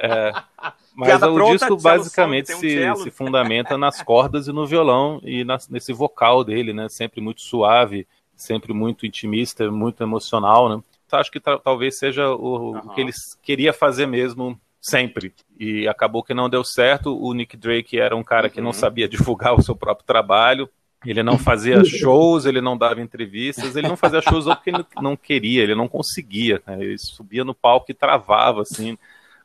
É, 0.00 0.32
mas 0.94 1.08
Piada 1.08 1.30
o 1.30 1.34
pronta, 1.34 1.52
disco 1.52 1.76
basicamente 1.76 2.52
song, 2.52 2.58
um 2.58 2.96
se, 2.96 3.04
se 3.04 3.10
fundamenta 3.10 3.78
nas 3.78 4.02
cordas 4.02 4.48
e 4.48 4.52
no 4.52 4.66
violão 4.66 5.20
e 5.24 5.44
nas- 5.44 5.68
nesse 5.68 5.92
vocal 5.92 6.44
dele, 6.44 6.72
né? 6.72 6.88
Sempre 6.88 7.20
muito 7.20 7.40
suave, 7.40 8.06
sempre 8.36 8.72
muito 8.72 9.06
intimista, 9.06 9.70
muito 9.70 10.02
emocional, 10.02 10.68
né? 10.68 10.82
Então, 11.06 11.18
acho 11.18 11.30
que 11.30 11.40
ta- 11.40 11.58
talvez 11.58 11.98
seja 11.98 12.28
o, 12.30 12.70
o 12.72 12.76
Aham. 12.76 12.94
que 12.94 13.00
ele 13.00 13.12
queria 13.42 13.72
fazer 13.72 14.06
mesmo 14.06 14.58
sempre. 14.80 15.34
E 15.58 15.86
acabou 15.88 16.22
que 16.22 16.34
não 16.34 16.48
deu 16.48 16.64
certo. 16.64 17.16
O 17.20 17.32
Nick 17.34 17.56
Drake 17.56 17.98
era 17.98 18.16
um 18.16 18.22
cara 18.24 18.48
que 18.48 18.60
não 18.60 18.68
Uhum. 18.68 18.72
sabia 18.72 19.08
divulgar 19.08 19.54
o 19.58 19.62
seu 19.62 19.76
próprio 19.76 20.06
trabalho. 20.06 20.68
Ele 21.04 21.22
não 21.22 21.38
fazia 21.38 21.82
shows, 21.84 22.44
ele 22.44 22.60
não 22.60 22.76
dava 22.76 23.00
entrevistas, 23.00 23.74
ele 23.76 23.88
não 23.88 23.96
fazia 23.96 24.20
shows 24.20 24.44
porque 24.46 24.70
ele 24.70 24.84
não 25.00 25.16
queria, 25.16 25.62
ele 25.62 25.74
não 25.74 25.88
conseguia. 25.88 26.62
né? 26.66 26.78
Ele 26.82 26.98
subia 26.98 27.44
no 27.44 27.54
palco 27.54 27.90
e 27.90 27.94
travava, 27.94 28.62
assim. 28.62 28.96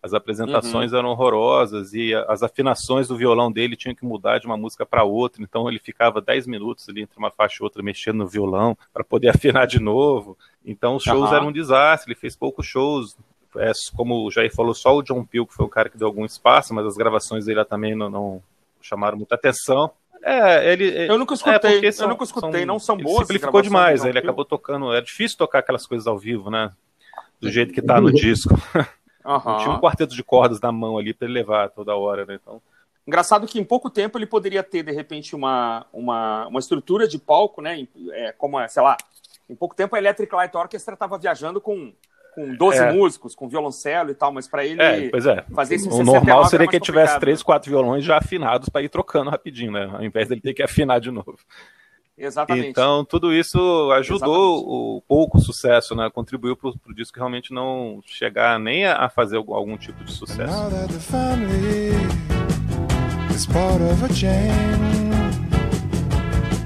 As 0.04 0.14
apresentações 0.14 0.94
eram 0.94 1.10
horrorosas 1.10 1.92
e 1.94 2.14
as 2.28 2.44
afinações 2.44 3.08
do 3.08 3.18
violão 3.18 3.52
dele 3.52 3.76
tinham 3.76 3.96
que 3.96 4.06
mudar 4.06 4.38
de 4.38 4.46
uma 4.46 4.56
música 4.56 4.86
para 4.86 5.04
outra. 5.04 5.42
Então 5.42 5.68
ele 5.68 5.80
ficava 5.80 6.22
10 6.22 6.46
minutos 6.46 6.88
ali 6.88 7.02
entre 7.02 7.18
uma 7.18 7.32
faixa 7.32 7.58
e 7.60 7.64
outra 7.64 7.82
mexendo 7.82 8.18
no 8.18 8.28
violão 8.28 8.78
para 8.94 9.04
poder 9.04 9.30
afinar 9.30 9.66
de 9.66 9.80
novo. 9.80 10.38
Então 10.64 10.96
os 10.98 11.04
shows 11.04 11.30
Aham. 11.30 11.36
eram 11.38 11.48
um 11.48 11.52
desastre. 11.52 12.12
Ele 12.12 12.20
fez 12.20 12.36
poucos 12.36 12.68
shows. 12.68 13.18
É, 13.58 13.72
como 13.96 14.26
o 14.26 14.32
Jair 14.32 14.54
falou, 14.54 14.74
só 14.74 14.96
o 14.96 15.02
John 15.02 15.24
Peel, 15.24 15.46
que 15.46 15.54
foi 15.54 15.66
o 15.66 15.70
cara 15.70 15.90
que 15.90 15.98
deu 15.98 16.08
algum 16.08 16.26
espaço, 16.26 16.74
mas 16.74 16.86
as 16.86 16.96
gravações 16.96 17.46
dele 17.46 17.64
também 17.66 17.96
não, 17.96 18.10
não 18.10 18.44
chamaram 18.82 19.18
muita 19.18 19.36
atenção. 19.36 19.92
É, 20.24 20.72
ele. 20.72 21.10
Eu 21.10 21.18
nunca 21.18 21.34
é, 21.34 21.36
escutei, 21.36 21.82
porque 21.82 22.02
eu 22.02 22.08
nunca 22.08 22.24
escutei, 22.24 22.66
não 22.66 22.80
são 22.80 22.96
ele 22.96 23.04
boas. 23.04 23.22
as 23.22 23.28
Simplificou 23.28 23.62
demais, 23.62 24.02
John 24.02 24.08
ele 24.08 24.20
acabou 24.20 24.46
tocando. 24.46 24.94
É 24.94 25.02
difícil 25.02 25.38
tocar 25.38 25.60
aquelas 25.60 25.86
coisas 25.86 26.08
ao 26.08 26.18
vivo, 26.18 26.50
né? 26.50 26.72
Do 27.40 27.52
jeito 27.52 27.74
que 27.74 27.82
tá 27.82 28.02
no 28.02 28.12
disco. 28.12 28.54
Aham. 29.26 29.58
Tinha 29.58 29.72
um 29.72 29.80
quarteto 29.80 30.16
de 30.16 30.24
cordas 30.24 30.60
na 30.62 30.72
mão 30.72 30.98
ali 30.98 31.14
pra 31.14 31.28
ele 31.28 31.34
levar 31.34 31.70
toda 31.70 31.96
hora, 31.96 32.26
né? 32.26 32.40
Então, 32.42 32.62
Engraçado 33.08 33.46
que 33.46 33.60
em 33.60 33.64
pouco 33.64 33.90
tempo 33.90 34.18
ele 34.18 34.26
poderia 34.26 34.64
ter, 34.64 34.82
de 34.82 34.92
repente, 34.92 35.36
uma, 35.36 35.86
uma, 35.94 36.48
uma 36.48 36.60
estrutura 36.60 37.08
de 37.08 37.20
palco, 37.20 37.62
né? 37.62 37.88
É, 38.12 38.32
como, 38.32 38.60
é, 38.60 38.68
sei 38.68 38.82
lá, 38.82 38.98
em 39.48 39.56
pouco 39.56 39.76
tempo 39.76 39.96
a 39.96 40.00
Electric 40.00 40.34
Light 40.34 40.56
Orchestra 40.56 40.96
estava 40.96 41.18
viajando 41.18 41.62
com, 41.62 41.94
com 42.36 42.54
12 42.54 42.78
É. 42.78 42.92
músicos, 42.92 43.34
com 43.34 43.48
violoncelo 43.48 44.12
e 44.12 44.14
tal, 44.14 44.32
mas 44.32 44.48
para 44.48 44.66
ele 44.66 44.82
é, 44.82 45.10
pois 45.10 45.26
é. 45.26 45.44
fazer 45.54 45.76
isso 45.76 45.88
O 45.88 45.92
69 45.94 46.28
normal 46.28 46.46
seria 46.50 46.68
que 46.68 46.76
ele 46.76 46.84
tivesse 46.84 47.20
três, 47.20 47.42
quatro 47.42 47.70
violões 47.72 48.04
já 48.04 48.18
afinados 48.18 48.68
pra 48.68 48.82
ir 48.84 48.90
trocando 48.90 49.30
rapidinho, 49.32 49.72
né? 49.72 49.90
Ao 49.92 50.04
invés 50.04 50.28
dele 50.28 50.42
ter 50.42 50.54
que 50.54 50.62
afinar 50.62 51.00
de 51.00 51.10
novo. 51.10 51.38
Exatamente. 52.18 52.70
Então, 52.70 53.04
tudo 53.04 53.34
isso 53.34 53.92
ajudou 53.94 54.64
o 54.98 55.02
pouco 55.02 55.40
sucesso, 55.40 55.96
né? 55.96 56.10
Contribuiu 56.14 56.56
pro, 56.56 56.78
pro 56.78 56.94
disco 56.94 57.18
realmente 57.18 57.54
não 57.54 58.02
chegar 58.06 58.60
nem 58.60 58.86
a, 58.86 59.06
a 59.06 59.10
fazer 59.10 59.38
algum, 59.38 59.54
algum 59.54 59.78
tipo 59.78 60.04
de 60.04 60.12
sucesso. 60.12 60.54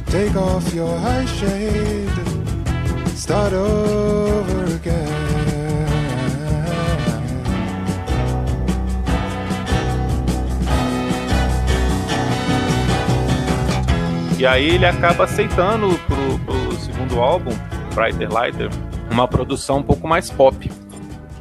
take 0.09 0.35
off 0.35 0.73
your 0.73 0.97
high 0.97 1.25
shade, 1.27 2.09
start 3.15 3.53
over 3.53 4.58
E 14.39 14.47
aí 14.47 14.69
ele 14.69 14.85
acaba 14.85 15.25
aceitando 15.25 15.89
pro, 16.07 16.39
pro 16.45 16.71
segundo 16.77 17.19
álbum, 17.19 17.51
Brighter 17.93 18.31
Lighter, 18.31 18.69
uma 19.11 19.27
produção 19.27 19.79
um 19.79 19.83
pouco 19.83 20.07
mais 20.07 20.29
pop. 20.31 20.71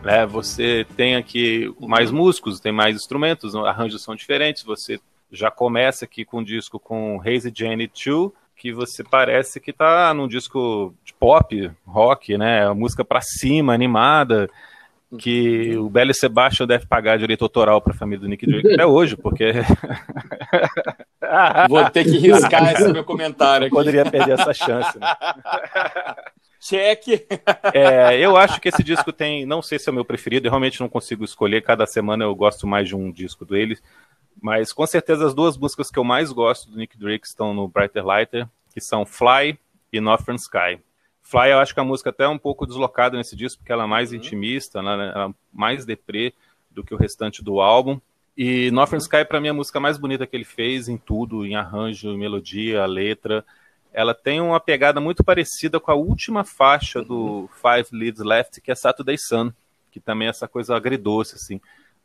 Né? 0.02 0.26
Você 0.26 0.84
tem 0.96 1.14
aqui 1.14 1.72
mais 1.78 2.10
músicos, 2.10 2.58
tem 2.58 2.72
mais 2.72 2.96
instrumentos, 2.96 3.54
arranjos 3.54 4.02
são 4.02 4.16
diferentes. 4.16 4.64
Você 4.64 4.98
já 5.30 5.48
começa 5.48 6.06
aqui 6.06 6.24
com 6.24 6.40
um 6.40 6.42
disco 6.42 6.80
com 6.80 7.22
Hazy 7.24 7.52
Jane 7.54 7.86
2, 7.86 8.32
que 8.56 8.72
você 8.72 9.04
parece 9.04 9.60
que 9.60 9.72
tá 9.72 10.12
num 10.12 10.26
disco 10.26 10.92
de 11.04 11.14
pop, 11.14 11.70
rock, 11.86 12.36
né? 12.36 12.68
Música 12.72 13.04
pra 13.04 13.20
cima, 13.20 13.72
animada. 13.72 14.50
Que 15.16 15.74
o 15.76 15.88
Belly 15.88 16.12
Sebastian 16.12 16.66
deve 16.66 16.86
pagar 16.86 17.18
direito 17.18 17.42
autoral 17.42 17.80
pra 17.80 17.94
família 17.94 18.20
do 18.20 18.28
Nick 18.28 18.46
Drake 18.46 18.74
até 18.74 18.84
hoje, 18.84 19.16
porque 19.16 19.52
Vou 21.68 21.88
ter 21.90 22.04
que 22.04 22.18
riscar 22.18 22.72
esse 22.72 22.92
meu 22.92 23.04
comentário 23.04 23.66
aqui. 23.66 23.74
poderia 23.74 24.04
perder 24.04 24.38
essa 24.38 24.52
chance. 24.52 24.98
Né? 24.98 25.06
Cheque. 26.60 27.26
É, 27.72 28.18
eu 28.18 28.36
acho 28.36 28.60
que 28.60 28.68
esse 28.68 28.82
disco 28.82 29.12
tem, 29.12 29.46
não 29.46 29.62
sei 29.62 29.78
se 29.78 29.88
é 29.88 29.92
o 29.92 29.94
meu 29.94 30.04
preferido, 30.04 30.46
eu 30.46 30.50
realmente 30.50 30.80
não 30.80 30.88
consigo 30.88 31.24
escolher, 31.24 31.62
cada 31.62 31.86
semana 31.86 32.24
eu 32.24 32.34
gosto 32.34 32.66
mais 32.66 32.88
de 32.88 32.96
um 32.96 33.12
disco 33.12 33.44
dele, 33.44 33.78
mas 34.42 34.72
com 34.72 34.86
certeza 34.86 35.26
as 35.26 35.34
duas 35.34 35.56
músicas 35.56 35.90
que 35.90 35.98
eu 35.98 36.04
mais 36.04 36.32
gosto 36.32 36.70
do 36.70 36.76
Nick 36.76 36.98
Drake 36.98 37.26
estão 37.26 37.54
no 37.54 37.68
Brighter 37.68 38.04
Lighter, 38.04 38.46
que 38.74 38.80
são 38.80 39.06
Fly 39.06 39.56
e 39.92 40.00
Northern 40.00 40.36
Sky. 40.36 40.80
Fly 41.28 41.50
eu 41.50 41.58
acho 41.58 41.74
que 41.74 41.80
é 41.80 41.82
a 41.82 41.86
música 41.86 42.08
até 42.08 42.26
um 42.26 42.38
pouco 42.38 42.66
deslocada 42.66 43.18
nesse 43.18 43.36
disco, 43.36 43.58
porque 43.58 43.70
ela 43.70 43.84
é 43.84 43.86
mais 43.86 44.14
intimista, 44.14 44.80
né, 44.80 45.12
ela 45.14 45.28
é 45.28 45.34
mais 45.52 45.84
deprê 45.84 46.32
do 46.70 46.82
que 46.82 46.94
o 46.94 46.96
restante 46.96 47.44
do 47.44 47.60
álbum. 47.60 48.00
E 48.34 48.70
Northern 48.70 49.02
Sky, 49.02 49.26
para 49.26 49.38
mim, 49.38 49.48
é 49.48 49.50
a 49.50 49.54
música 49.54 49.78
mais 49.78 49.98
bonita 49.98 50.26
que 50.26 50.34
ele 50.34 50.44
fez 50.44 50.88
em 50.88 50.96
tudo, 50.96 51.44
em 51.44 51.54
arranjo, 51.54 52.08
em 52.08 52.16
melodia, 52.16 52.86
letra. 52.86 53.44
Ela 53.92 54.14
tem 54.14 54.40
uma 54.40 54.58
pegada 54.58 55.02
muito 55.02 55.22
parecida 55.22 55.78
com 55.78 55.90
a 55.90 55.94
última 55.94 56.44
faixa 56.44 57.02
do 57.02 57.50
Five 57.52 57.88
Leads 57.92 58.22
Left, 58.22 58.60
que 58.62 58.70
é 58.70 58.74
Saturday 58.74 59.18
Sun, 59.18 59.52
que 59.90 60.00
também 60.00 60.28
é 60.28 60.30
essa 60.30 60.48
coisa 60.48 60.74
agridoce, 60.74 61.34
assim. 61.34 61.60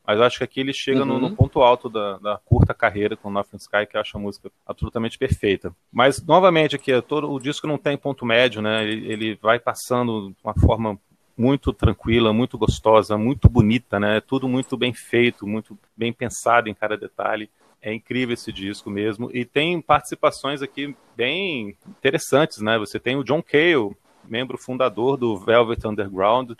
Mas 0.05 0.19
eu 0.19 0.25
acho 0.25 0.38
que 0.38 0.43
aqui 0.43 0.60
ele 0.60 0.74
chega 0.74 1.05
no, 1.05 1.13
Uhum. 1.13 1.19
no 1.22 1.36
ponto 1.36 1.62
alto 1.62 1.89
da, 1.89 2.17
da 2.17 2.38
curta 2.43 2.74
carreira 2.74 3.15
com 3.15 3.29
Northern 3.31 3.57
Sky, 3.57 3.86
que 3.89 3.95
eu 3.95 4.01
acho 4.01 4.17
a 4.17 4.19
música 4.19 4.51
absolutamente 4.65 5.17
perfeita. 5.17 5.74
Mas, 5.91 6.22
novamente, 6.22 6.75
aqui, 6.75 7.01
todo, 7.01 7.31
o 7.31 7.39
disco 7.39 7.67
não 7.67 7.77
tem 7.77 7.98
ponto 7.98 8.25
médio, 8.25 8.62
né? 8.62 8.83
Ele, 8.83 9.12
ele 9.12 9.39
vai 9.41 9.60
passando 9.60 10.29
de 10.31 10.36
uma 10.43 10.53
forma 10.55 11.00
muito 11.38 11.72
tranquila, 11.74 12.33
muito 12.33 12.57
gostosa, 12.57 13.17
muito 13.17 13.50
bonita, 13.50 14.00
né? 14.00 14.22
Tudo 14.22 14.48
muito 14.48 14.75
bem 14.75 14.93
feito, 14.93 15.48
muito 15.48 15.77
bem 15.95 16.12
pensado 16.12 16.69
em 16.69 16.74
cada 16.74 16.98
detalhe. 16.98 17.50
É 17.81 17.93
incrível 17.93 18.33
esse 18.33 18.51
disco 18.51 18.89
mesmo. 18.89 19.29
E 19.33 19.43
tem 19.45 19.81
participações 19.81 20.62
aqui 20.62 20.95
bem 21.15 21.75
interessantes, 21.88 22.60
né? 22.60 22.77
Você 22.77 23.00
tem 23.00 23.15
o 23.15 23.24
John 23.24 23.41
Cale, 23.41 23.95
membro 24.24 24.57
fundador 24.57 25.17
do 25.17 25.38
Velvet 25.38 25.86
Underground, 25.86 26.51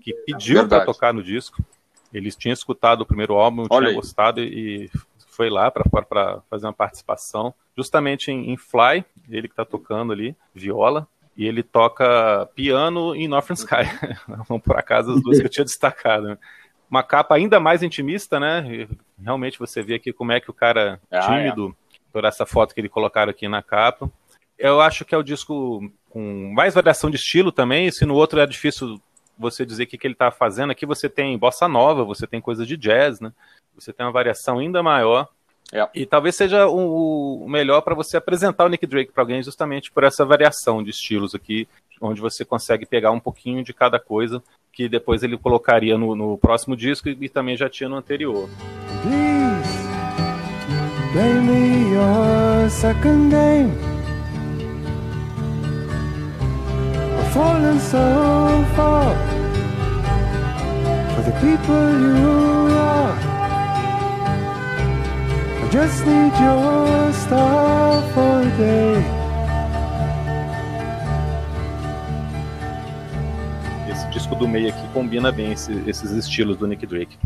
que 0.00 0.12
pediu 0.26 0.66
para 0.68 0.84
tocar 0.84 1.14
no 1.14 1.22
disco. 1.22 1.62
Eles 2.16 2.34
tinham 2.34 2.52
escutado 2.54 3.02
o 3.02 3.06
primeiro 3.06 3.34
álbum, 3.34 3.66
Olha 3.68 3.80
tinha 3.80 3.88
aí. 3.90 3.94
gostado 3.94 4.40
e 4.40 4.90
foi 5.28 5.50
lá 5.50 5.70
para 5.70 6.40
fazer 6.48 6.66
uma 6.66 6.72
participação, 6.72 7.52
justamente 7.76 8.30
em, 8.30 8.50
em 8.50 8.56
Fly, 8.56 9.04
ele 9.28 9.48
que 9.48 9.52
está 9.52 9.66
tocando 9.66 10.12
ali, 10.12 10.34
viola, 10.54 11.06
e 11.36 11.46
ele 11.46 11.62
toca 11.62 12.48
piano 12.54 13.14
em 13.14 13.28
Northern 13.28 13.60
Sky. 13.60 13.84
Não 14.48 14.58
por 14.58 14.78
acaso 14.78 15.12
as 15.12 15.22
duas 15.22 15.38
que 15.38 15.44
eu 15.44 15.50
tinha 15.50 15.64
destacado. 15.64 16.28
né? 16.28 16.38
Uma 16.90 17.02
capa 17.02 17.34
ainda 17.34 17.60
mais 17.60 17.82
intimista, 17.82 18.40
né? 18.40 18.64
E 18.66 18.88
realmente 19.22 19.58
você 19.58 19.82
vê 19.82 19.96
aqui 19.96 20.10
como 20.10 20.32
é 20.32 20.40
que 20.40 20.48
o 20.50 20.54
cara 20.54 20.98
Ah, 21.10 21.20
tímido, 21.20 21.76
por 22.10 22.24
essa 22.24 22.46
foto 22.46 22.74
que 22.74 22.80
ele 22.80 22.88
colocaram 22.88 23.30
aqui 23.30 23.46
na 23.46 23.62
capa. 23.62 24.10
Eu 24.58 24.80
acho 24.80 25.04
que 25.04 25.14
é 25.14 25.18
o 25.18 25.22
disco 25.22 25.82
com 26.08 26.50
mais 26.54 26.72
variação 26.72 27.10
de 27.10 27.16
estilo 27.16 27.52
também, 27.52 27.90
se 27.90 28.06
no 28.06 28.14
outro 28.14 28.40
é 28.40 28.46
difícil 28.46 28.98
você 29.38 29.64
dizer 29.64 29.84
o 29.84 29.86
que, 29.86 29.98
que 29.98 30.06
ele 30.06 30.14
está 30.14 30.30
fazendo, 30.30 30.70
aqui 30.70 30.86
você 30.86 31.08
tem 31.08 31.36
bossa 31.36 31.68
nova, 31.68 32.04
você 32.04 32.26
tem 32.26 32.40
coisa 32.40 32.64
de 32.64 32.76
jazz, 32.76 33.20
né? 33.20 33.32
Você 33.74 33.92
tem 33.92 34.06
uma 34.06 34.12
variação 34.12 34.58
ainda 34.58 34.82
maior. 34.82 35.28
É. 35.72 35.88
E 35.94 36.06
talvez 36.06 36.36
seja 36.36 36.66
o, 36.66 37.44
o 37.44 37.48
melhor 37.48 37.80
para 37.82 37.94
você 37.94 38.16
apresentar 38.16 38.64
o 38.64 38.68
Nick 38.68 38.86
Drake 38.86 39.12
para 39.12 39.22
alguém 39.22 39.42
justamente 39.42 39.90
por 39.90 40.04
essa 40.04 40.24
variação 40.24 40.82
de 40.82 40.90
estilos 40.90 41.34
aqui, 41.34 41.68
onde 42.00 42.20
você 42.20 42.44
consegue 42.44 42.86
pegar 42.86 43.10
um 43.10 43.20
pouquinho 43.20 43.64
de 43.64 43.74
cada 43.74 43.98
coisa 43.98 44.42
que 44.72 44.88
depois 44.88 45.22
ele 45.22 45.36
colocaria 45.36 45.98
no, 45.98 46.14
no 46.14 46.38
próximo 46.38 46.76
disco 46.76 47.08
e, 47.08 47.16
e 47.20 47.28
também 47.28 47.56
já 47.56 47.68
tinha 47.68 47.88
no 47.88 47.96
anterior. 47.96 48.48
Please, 49.02 49.86
fallen 57.36 57.78
so 57.80 58.04
far 58.74 59.14
for 61.14 61.22
the 61.28 61.32
people 61.44 61.84
you 62.00 62.74
are. 62.74 63.14
I 65.62 65.68
just 65.70 66.06
need 66.06 66.32
your 66.40 67.12
star 67.12 68.02
for 68.14 68.40
a 68.40 68.50
day. 68.56 69.04
Esse 73.90 74.08
disco 74.10 74.34
do 74.34 74.48
meio 74.48 74.68
aqui 74.70 74.88
combina 74.94 75.30
bem 75.30 75.52
esse- 75.52 75.82
esses 75.86 76.10
estilos 76.12 76.56
do 76.56 76.66
Nick 76.66 76.86
Drake. 76.86 77.18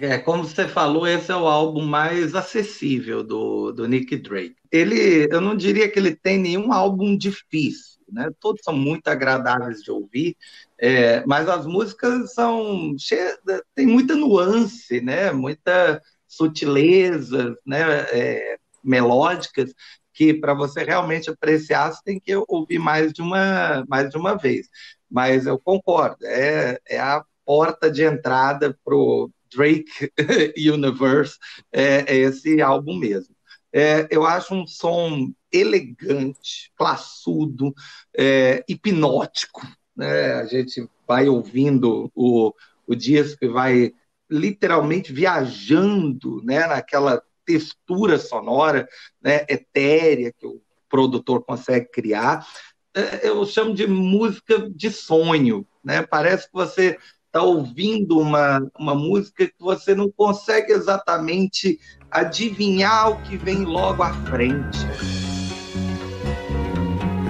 É, 0.00 0.18
como 0.18 0.44
você 0.44 0.66
falou, 0.66 1.06
esse 1.06 1.30
é 1.30 1.36
o 1.36 1.46
álbum 1.46 1.84
mais 1.84 2.34
acessível 2.34 3.22
do, 3.22 3.70
do 3.70 3.86
Nick 3.86 4.16
Drake. 4.16 4.56
Ele, 4.70 5.28
eu 5.30 5.40
não 5.40 5.54
diria 5.54 5.88
que 5.88 5.98
ele 5.98 6.16
tem 6.16 6.38
nenhum 6.38 6.72
álbum 6.72 7.16
difícil, 7.16 8.00
né? 8.12 8.30
Todos 8.40 8.62
são 8.62 8.74
muito 8.76 9.08
agradáveis 9.08 9.82
de 9.82 9.90
ouvir, 9.90 10.36
é, 10.78 11.24
mas 11.26 11.48
as 11.48 11.66
músicas 11.66 12.32
são 12.34 12.94
cheias, 12.98 13.38
tem 13.74 13.86
muita 13.86 14.14
nuance, 14.14 15.00
né? 15.00 15.32
Muita 15.32 16.00
sutileza, 16.26 17.56
né? 17.66 17.80
É, 18.12 18.58
melódicas 18.84 19.72
que 20.12 20.34
para 20.34 20.54
você 20.54 20.82
realmente 20.84 21.30
apreciar 21.30 21.92
você 21.92 22.00
tem 22.04 22.20
que 22.20 22.34
ouvir 22.48 22.78
mais 22.78 23.12
de 23.12 23.22
uma 23.22 23.84
mais 23.88 24.10
de 24.10 24.16
uma 24.16 24.36
vez. 24.36 24.68
Mas 25.10 25.46
eu 25.46 25.58
concordo, 25.58 26.24
é, 26.24 26.80
é 26.88 26.98
a 27.00 27.24
porta 27.44 27.90
de 27.90 28.02
entrada 28.04 28.76
pro 28.84 29.30
Drake 29.54 30.10
Universe 30.56 31.38
é, 31.72 32.04
é 32.12 32.16
esse 32.16 32.60
álbum 32.60 32.96
mesmo. 32.96 33.34
É, 33.72 34.06
eu 34.10 34.24
acho 34.24 34.54
um 34.54 34.66
som 34.66 35.32
elegante, 35.52 36.72
classudo, 36.76 37.74
é, 38.16 38.64
hipnótico. 38.68 39.62
Né? 39.96 40.34
A 40.34 40.46
gente 40.46 40.88
vai 41.06 41.28
ouvindo 41.28 42.10
o, 42.14 42.52
o 42.86 42.94
disco 42.94 43.44
e 43.44 43.48
vai 43.48 43.92
literalmente 44.30 45.12
viajando 45.12 46.42
né, 46.42 46.66
naquela 46.66 47.22
textura 47.44 48.18
sonora 48.18 48.88
né, 49.22 49.44
etérea 49.48 50.32
que 50.32 50.46
o 50.46 50.60
produtor 50.88 51.44
consegue 51.44 51.86
criar. 51.86 52.46
É, 52.94 53.28
eu 53.28 53.44
chamo 53.44 53.74
de 53.74 53.86
música 53.86 54.70
de 54.70 54.90
sonho. 54.90 55.66
Né? 55.84 56.02
Parece 56.02 56.46
que 56.46 56.54
você 56.54 56.98
está 57.26 57.42
ouvindo 57.42 58.18
uma, 58.18 58.70
uma 58.78 58.94
música 58.94 59.46
que 59.46 59.54
você 59.58 59.94
não 59.94 60.10
consegue 60.10 60.72
exatamente 60.72 61.80
adivinhar 62.10 63.10
o 63.10 63.22
que 63.22 63.38
vem 63.38 63.64
logo 63.64 64.02
à 64.02 64.12
frente. 64.26 64.78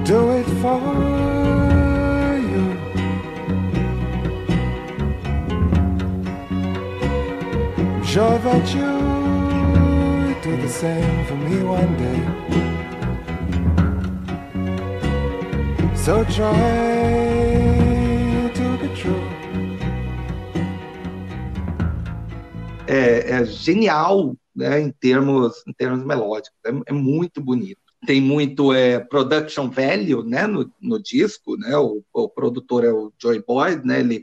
Do 0.05 0.31
it 0.33 0.47
for 0.61 0.81
you. 2.51 2.67
Sure 8.05 8.39
that 8.39 8.75
you 8.75 8.93
do 10.43 10.57
the 10.61 10.69
same 10.69 11.25
for 11.27 11.37
me 11.37 11.63
one 11.63 11.97
day. 11.97 12.21
So 15.95 16.25
try 16.25 16.53
to 18.55 18.77
be 18.79 18.89
true. 18.97 19.23
É, 22.89 23.31
é 23.31 23.45
genial 23.45 24.35
né, 24.55 24.81
em, 24.81 24.91
termos, 24.91 25.63
em 25.67 25.73
termos 25.73 26.05
melódicos, 26.05 26.59
é, 26.67 26.71
é 26.87 26.93
muito 26.93 27.41
bonito. 27.41 27.82
Tem 28.07 28.21
muito 28.21 28.73
é, 28.73 28.99
production 28.99 29.71
value 29.71 30.25
né, 30.25 30.47
no, 30.47 30.73
no 30.81 31.01
disco, 31.01 31.57
né, 31.57 31.77
o, 31.77 32.03
o 32.13 32.29
produtor 32.29 32.85
é 32.85 32.93
o 32.93 33.13
Joy 33.21 33.45
Boyd, 33.47 33.87
né, 33.87 34.01
ele 34.01 34.23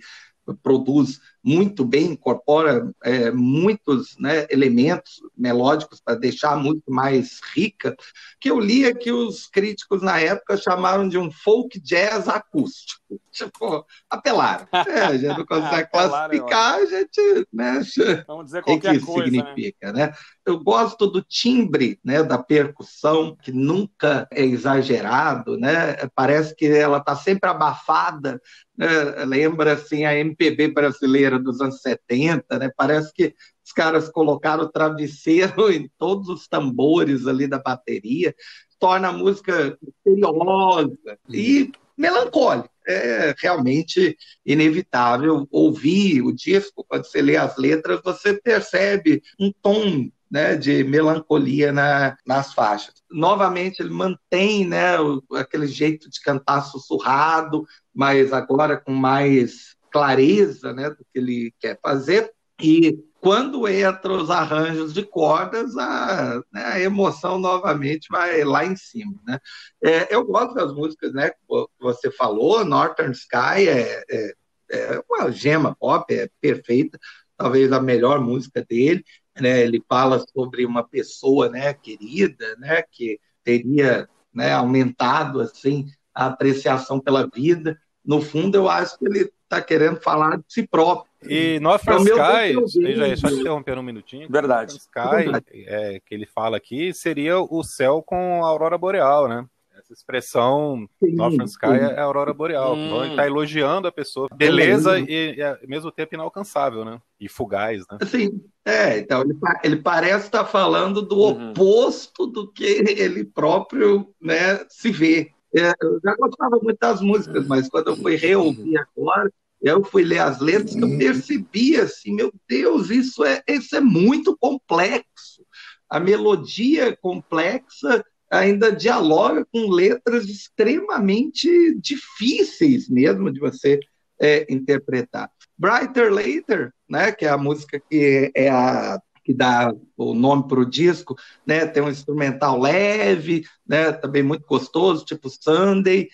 produz 0.63 1.19
muito 1.43 1.86
bem, 1.86 2.12
incorpora 2.12 2.91
é, 3.03 3.31
muitos 3.31 4.17
né, 4.17 4.45
elementos 4.50 5.21
melódicos 5.38 6.01
para 6.01 6.15
deixar 6.15 6.57
música 6.57 6.91
mais 6.91 7.39
rica, 7.53 7.95
que 8.39 8.50
eu 8.50 8.59
lia 8.59 8.93
que 8.93 9.12
os 9.12 9.48
críticos 9.48 10.01
na 10.01 10.19
época 10.19 10.57
chamaram 10.57 11.07
de 11.07 11.17
um 11.17 11.31
folk 11.31 11.79
jazz 11.79 12.27
acústico. 12.27 12.99
Tipo, 13.32 13.86
apelaram. 14.10 14.68
É, 14.74 15.01
a 15.01 15.18
gente 15.18 15.38
não 15.38 15.46
consegue 15.46 15.89
classificar, 15.89 16.75
a 16.75 16.86
gente 16.86 17.48
mexe. 17.51 18.01
Vamos 18.28 18.46
dizer 18.46 18.60
O 18.60 18.63
que, 18.63 18.72
que 18.74 18.82
qualquer 18.82 18.96
isso 18.96 19.06
coisa, 19.06 19.32
né? 19.32 19.38
significa, 19.38 19.94
né? 19.94 20.13
Eu 20.46 20.63
gosto 20.63 21.08
do 21.08 21.22
timbre, 21.22 22.00
né, 22.04 22.24
da 22.24 22.38
percussão, 22.38 23.36
que 23.36 23.51
nunca 23.51 24.28
é 24.32 24.44
exagerado, 24.44 25.58
né? 25.58 25.96
Parece 26.16 26.56
que 26.56 26.66
ela 26.66 26.98
está 26.98 27.16
sempre 27.16 27.50
abafada, 27.50 28.42
né? 28.78 28.88
Lembra 29.25 29.74
assim 29.74 30.06
a 30.06 30.16
MPB 30.16 30.70
brasileira 30.70 31.39
dos 31.39 31.62
anos 31.62 31.82
70, 31.82 32.60
né? 32.60 32.72
Parece 32.75 33.13
que 33.13 33.36
os 33.63 33.72
caras 33.72 34.10
colocaram 34.10 34.63
o 34.63 34.72
travesseiro 34.72 35.70
em 35.72 35.89
todos 35.98 36.30
os 36.30 36.48
tambores 36.48 37.28
ali 37.28 37.48
da 37.48 37.60
bateria, 37.60 38.34
torna 38.80 39.10
a 39.10 39.13
música 39.13 39.78
misteriosa 39.82 40.98
e 41.29 41.72
melancólica. 42.00 42.70
É 42.88 43.35
realmente 43.38 44.18
inevitável 44.44 45.48
ouvir 45.51 46.22
o 46.22 46.31
disco, 46.31 46.83
quando 46.88 47.05
você 47.05 47.22
lê 47.22 47.35
as 47.35 47.55
letras, 47.57 48.01
você 48.03 48.33
percebe 48.33 49.22
um 49.40 49.51
tom 49.62 50.09
né, 50.31 50.55
de 50.55 50.83
melancolia 50.83 51.72
na, 51.72 52.18
nas 52.25 52.53
faixas. 52.53 52.96
Novamente, 53.12 53.81
ele 53.81 53.90
mantém 53.90 54.66
né, 54.66 54.96
aquele 55.33 55.68
jeito 55.68 56.09
de 56.09 56.20
cantar 56.22 56.62
sussurrado, 56.62 57.66
mas 57.94 58.31
agora 58.31 58.77
com 58.77 58.94
mais 58.94 59.75
clareza 59.92 60.74
né, 60.74 60.90
do 60.90 60.98
que 60.98 61.20
ele 61.20 61.53
quer 61.59 61.77
fazer. 61.81 62.31
E 62.61 63.03
quando 63.22 63.67
entra 63.67 64.13
os 64.13 64.29
arranjos 64.29 64.93
de 64.93 65.03
cordas, 65.03 65.75
a, 65.77 66.41
né, 66.51 66.63
a 66.65 66.79
emoção 66.79 67.37
novamente 67.37 68.07
vai 68.09 68.43
lá 68.43 68.65
em 68.65 68.75
cima. 68.75 69.13
Né? 69.25 69.39
É, 69.83 70.13
eu 70.13 70.25
gosto 70.25 70.53
das 70.53 70.74
músicas 70.74 71.13
né, 71.13 71.29
que 71.29 71.37
vo- 71.48 71.69
você 71.79 72.11
falou, 72.11 72.63
Northern 72.65 73.11
Sky 73.13 73.67
é, 73.67 74.03
é, 74.09 74.33
é 74.72 75.03
uma 75.09 75.31
gema 75.31 75.75
pop, 75.75 76.13
é 76.13 76.29
perfeita, 76.41 76.98
talvez 77.37 77.72
a 77.72 77.81
melhor 77.81 78.22
música 78.22 78.65
dele. 78.67 79.03
Né? 79.39 79.61
Ele 79.61 79.83
fala 79.87 80.24
sobre 80.33 80.65
uma 80.65 80.83
pessoa 80.83 81.50
né, 81.50 81.74
querida, 81.74 82.55
né, 82.57 82.83
que 82.91 83.19
teria 83.43 84.07
né, 84.33 84.53
aumentado 84.53 85.41
assim 85.41 85.85
a 86.13 86.27
apreciação 86.27 87.00
pela 87.00 87.27
vida. 87.27 87.77
No 88.03 88.22
fundo, 88.22 88.55
eu 88.55 88.69
acho 88.69 88.98
que 88.98 89.05
ele 89.05 89.31
está 89.50 89.62
querendo 89.62 90.00
falar 90.00 90.38
de 90.38 90.44
si 90.48 90.68
próprio. 90.68 91.09
E 91.24 91.59
Northern 91.59 91.98
É 91.98 92.01
o 92.01 92.03
meu 92.03 92.16
Sky, 92.18 92.53
conteúdo. 92.53 92.88
veja 92.88 93.03
aí, 93.05 93.18
só 93.18 93.27
te 93.27 93.33
interrompendo 93.35 93.81
um 93.81 93.83
minutinho. 93.83 94.27
Verdade. 94.29 94.77
Sky, 94.77 95.44
é, 95.68 96.00
que 96.05 96.14
ele 96.16 96.25
fala 96.25 96.55
aqui, 96.57 96.94
seria 96.94 97.40
o 97.40 97.64
céu 97.64 98.01
com 98.05 98.44
a 98.46 98.48
aurora 98.48 98.77
boreal, 98.77 99.27
né? 99.27 99.46
Essa 99.77 99.94
expressão 99.94 100.88
Northern 101.01 101.46
Sky 101.46 101.66
é 101.68 102.00
a 102.00 102.03
aurora 102.03 102.33
boreal. 102.33 102.75
Hum. 102.75 102.85
Então 102.85 103.01
ele 103.03 103.12
está 103.12 103.25
elogiando 103.25 103.88
a 103.88 103.92
pessoa. 103.92 104.27
Beleza 104.35 105.00
e, 105.00 105.35
e 105.38 105.42
ao 105.42 105.57
mesmo 105.68 105.92
tempo 105.92 106.14
inalcançável, 106.16 106.83
né? 106.85 107.00
E 107.20 107.27
fugaz, 107.29 107.83
né? 107.90 107.98
Assim, 108.01 108.42
é, 108.66 109.00
então 109.00 109.22
ele, 109.22 109.35
ele 109.64 109.75
parece 109.77 110.25
estar 110.25 110.46
falando 110.46 111.01
do 111.01 111.18
Uhum. 111.18 111.51
oposto 111.51 112.27
do 112.27 112.51
que 112.51 112.64
ele 112.66 113.24
próprio 113.25 114.09
né, 114.22 114.59
se 114.70 114.92
vê. 114.92 115.31
É, 115.55 115.74
eu 115.81 116.00
já 116.03 116.16
gostava 116.16 116.59
muito 116.62 116.77
das 116.79 117.01
músicas, 117.01 117.48
mas 117.48 117.68
quando 117.68 117.88
eu 117.88 117.98
fui 117.98 118.16
reouvir 118.16 118.77
agora, 118.77 119.31
eu 119.62 119.83
fui 119.83 120.03
ler 120.03 120.20
as 120.20 120.40
letras, 120.40 120.75
eu 120.75 120.98
percebi 120.98 121.75
assim, 121.75 122.14
meu 122.14 122.31
Deus, 122.48 122.90
isso 122.90 123.24
é, 123.24 123.44
isso 123.48 123.75
é 123.75 123.81
muito 123.81 124.38
complexo. 124.38 125.46
A 125.90 126.00
melodia 126.00 126.96
complexa 126.96 128.03
ainda 128.31 128.72
dialoga 128.72 129.46
com 129.51 129.70
letras 129.70 130.25
extremamente 130.25 131.75
difíceis 131.79 132.88
mesmo 132.88 133.31
de 133.31 133.40
você 133.40 133.79
é, 134.22 134.46
interpretar. 134.53 135.31
Brighter 135.57 136.14
Later, 136.14 136.72
né, 136.88 137.12
que 137.12 137.25
é 137.25 137.29
a 137.29 137.38
música 137.38 137.81
que 137.90 138.31
é 138.35 138.50
a 138.50 139.01
que 139.29 139.33
dá 139.35 139.72
o 139.96 140.15
nome 140.15 140.48
para 140.48 140.59
o 140.59 140.65
disco, 140.65 141.15
né, 141.46 141.63
tem 141.68 141.83
um 141.83 141.89
instrumental 141.89 142.59
leve, 142.59 143.46
né, 143.68 143.92
também 143.92 144.24
muito 144.24 144.44
gostoso, 144.48 145.05
tipo 145.05 145.29
Sunday, 145.29 146.09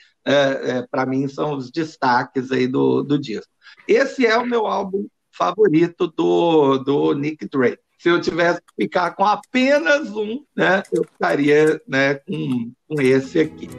para 0.92 1.06
mim 1.06 1.26
são 1.30 1.56
os 1.56 1.72
destaques 1.72 2.52
aí 2.52 2.68
do, 2.68 3.04
do 3.04 3.18
disco. 3.18 3.50
Esse 3.88 4.28
é 4.28 4.38
o 4.38 4.46
meu 4.46 4.68
álbum 4.68 5.08
favorito 5.32 6.08
do, 6.08 6.78
do 6.80 7.14
Nick 7.14 7.48
Drake. 7.48 7.80
Se 7.98 8.10
eu 8.10 8.20
tivesse 8.20 8.60
que 8.60 8.84
ficar 8.84 9.12
com 9.12 9.24
apenas 9.24 10.10
um, 10.10 10.44
né, 10.54 10.84
eu 10.92 11.06
ficaria 11.06 11.82
né, 11.88 12.16
com, 12.16 12.74
com 12.86 13.02
esse 13.02 13.40
aqui. 13.40 13.70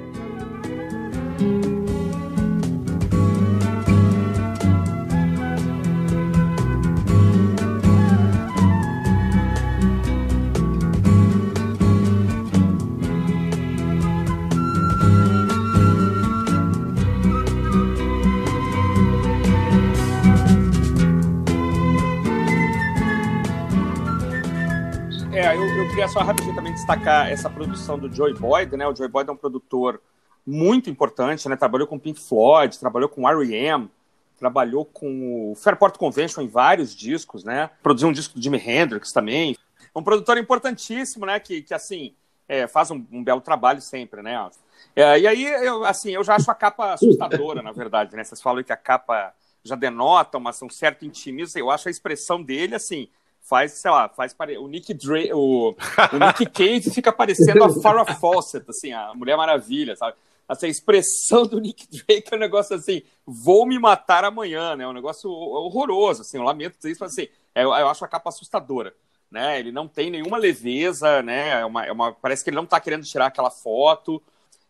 Queria 25.97 26.09
só 26.09 26.21
rapidinho 26.21 26.55
também 26.55 26.75
destacar 26.75 27.33
essa 27.33 27.49
produção 27.49 27.99
do 27.99 28.13
Joy 28.13 28.35
Boyd, 28.35 28.77
né? 28.77 28.87
O 28.87 28.95
Joy 28.95 29.09
Boyd 29.09 29.31
é 29.31 29.33
um 29.33 29.37
produtor 29.37 29.99
muito 30.47 30.91
importante, 30.91 31.49
né? 31.49 31.57
Trabalhou 31.57 31.89
com 31.89 31.99
Pink 31.99 32.21
Floyd, 32.21 32.79
trabalhou 32.79 33.09
com 33.09 33.27
R.E.M., 33.27 33.91
trabalhou 34.39 34.85
com 34.85 35.53
o 35.53 35.55
Fairport 35.55 35.97
Convention 35.97 36.43
em 36.43 36.49
vários 36.49 36.95
discos, 36.95 37.45
né? 37.45 37.71
Produziu 37.83 38.11
um 38.11 38.13
disco 38.13 38.35
do 38.35 38.43
Jimi 38.43 38.59
Hendrix 38.59 39.11
também. 39.11 39.57
Um 39.95 40.03
produtor 40.03 40.37
importantíssimo, 40.37 41.25
né? 41.25 41.41
Que, 41.41 41.63
que 41.63 41.73
assim, 41.73 42.15
é, 42.47 42.67
faz 42.67 42.91
um, 42.91 43.03
um 43.11 43.25
belo 43.25 43.41
trabalho 43.41 43.81
sempre, 43.81 44.21
né? 44.21 44.51
É, 44.95 45.19
e 45.19 45.27
aí, 45.27 45.45
eu, 45.47 45.83
assim, 45.83 46.11
eu 46.11 46.23
já 46.23 46.35
acho 46.35 46.51
a 46.51 46.55
capa 46.55 46.93
assustadora, 46.93 47.63
na 47.63 47.73
verdade, 47.73 48.15
né? 48.15 48.23
Vocês 48.23 48.43
falam 48.43 48.63
que 48.63 48.71
a 48.73 48.77
capa 48.77 49.33
já 49.65 49.75
denota 49.75 50.37
uma, 50.37 50.51
um 50.63 50.69
certo 50.69 51.07
intimismo. 51.07 51.59
Eu 51.59 51.71
acho 51.71 51.89
a 51.89 51.91
expressão 51.91 52.43
dele, 52.43 52.75
assim, 52.75 53.09
faz, 53.49 53.73
sei 53.73 53.91
lá, 53.91 54.09
faz 54.09 54.35
pare... 54.35 54.59
o 54.59 54.67
Nick 54.67 54.93
Dre... 54.93 55.33
o, 55.33 55.71
o 55.71 56.27
Nick 56.27 56.47
Cave 56.51 56.91
fica 56.91 57.13
parecendo 57.13 57.65
a 57.65 57.71
Farrah 57.81 58.15
Fawcett, 58.17 58.69
assim, 58.69 58.93
a 58.93 59.15
Mulher 59.15 59.37
Maravilha, 59.37 59.97
sabe? 59.97 60.17
Essa 60.49 60.69
expressão 60.69 61.47
do 61.47 61.59
Nick 61.61 61.87
Drake 61.89 62.29
é 62.31 62.37
um 62.37 62.41
negócio 62.41 62.77
assim, 62.77 63.03
vou 63.25 63.67
me 63.67 63.79
matar 63.79 64.25
amanhã, 64.25 64.77
né? 64.77 64.85
É 64.85 64.89
um 64.89 64.93
negócio 64.93 65.31
horroroso, 65.31 66.23
assim, 66.23 66.37
eu 66.37 66.43
lamento 66.43 66.77
dizer 66.77 66.91
isso, 66.91 67.03
mas 67.03 67.13
assim, 67.13 67.29
eu, 67.55 67.73
eu 67.73 67.89
acho 67.89 68.05
a 68.05 68.09
capa 68.09 68.29
assustadora. 68.29 68.95
Né, 69.29 69.59
ele 69.59 69.73
não 69.73 69.89
tem 69.89 70.09
nenhuma 70.09 70.39
leveza, 70.39 71.21
né? 71.21 71.61
É 71.61 71.65
uma, 71.65 71.85
é 71.85 71.91
uma, 71.91 72.13
parece 72.13 72.45
que 72.45 72.51
ele 72.51 72.57
não 72.57 72.63
está 72.63 72.79
querendo 72.79 73.05
tirar 73.05 73.27
aquela 73.27 73.51
foto. 73.51 74.23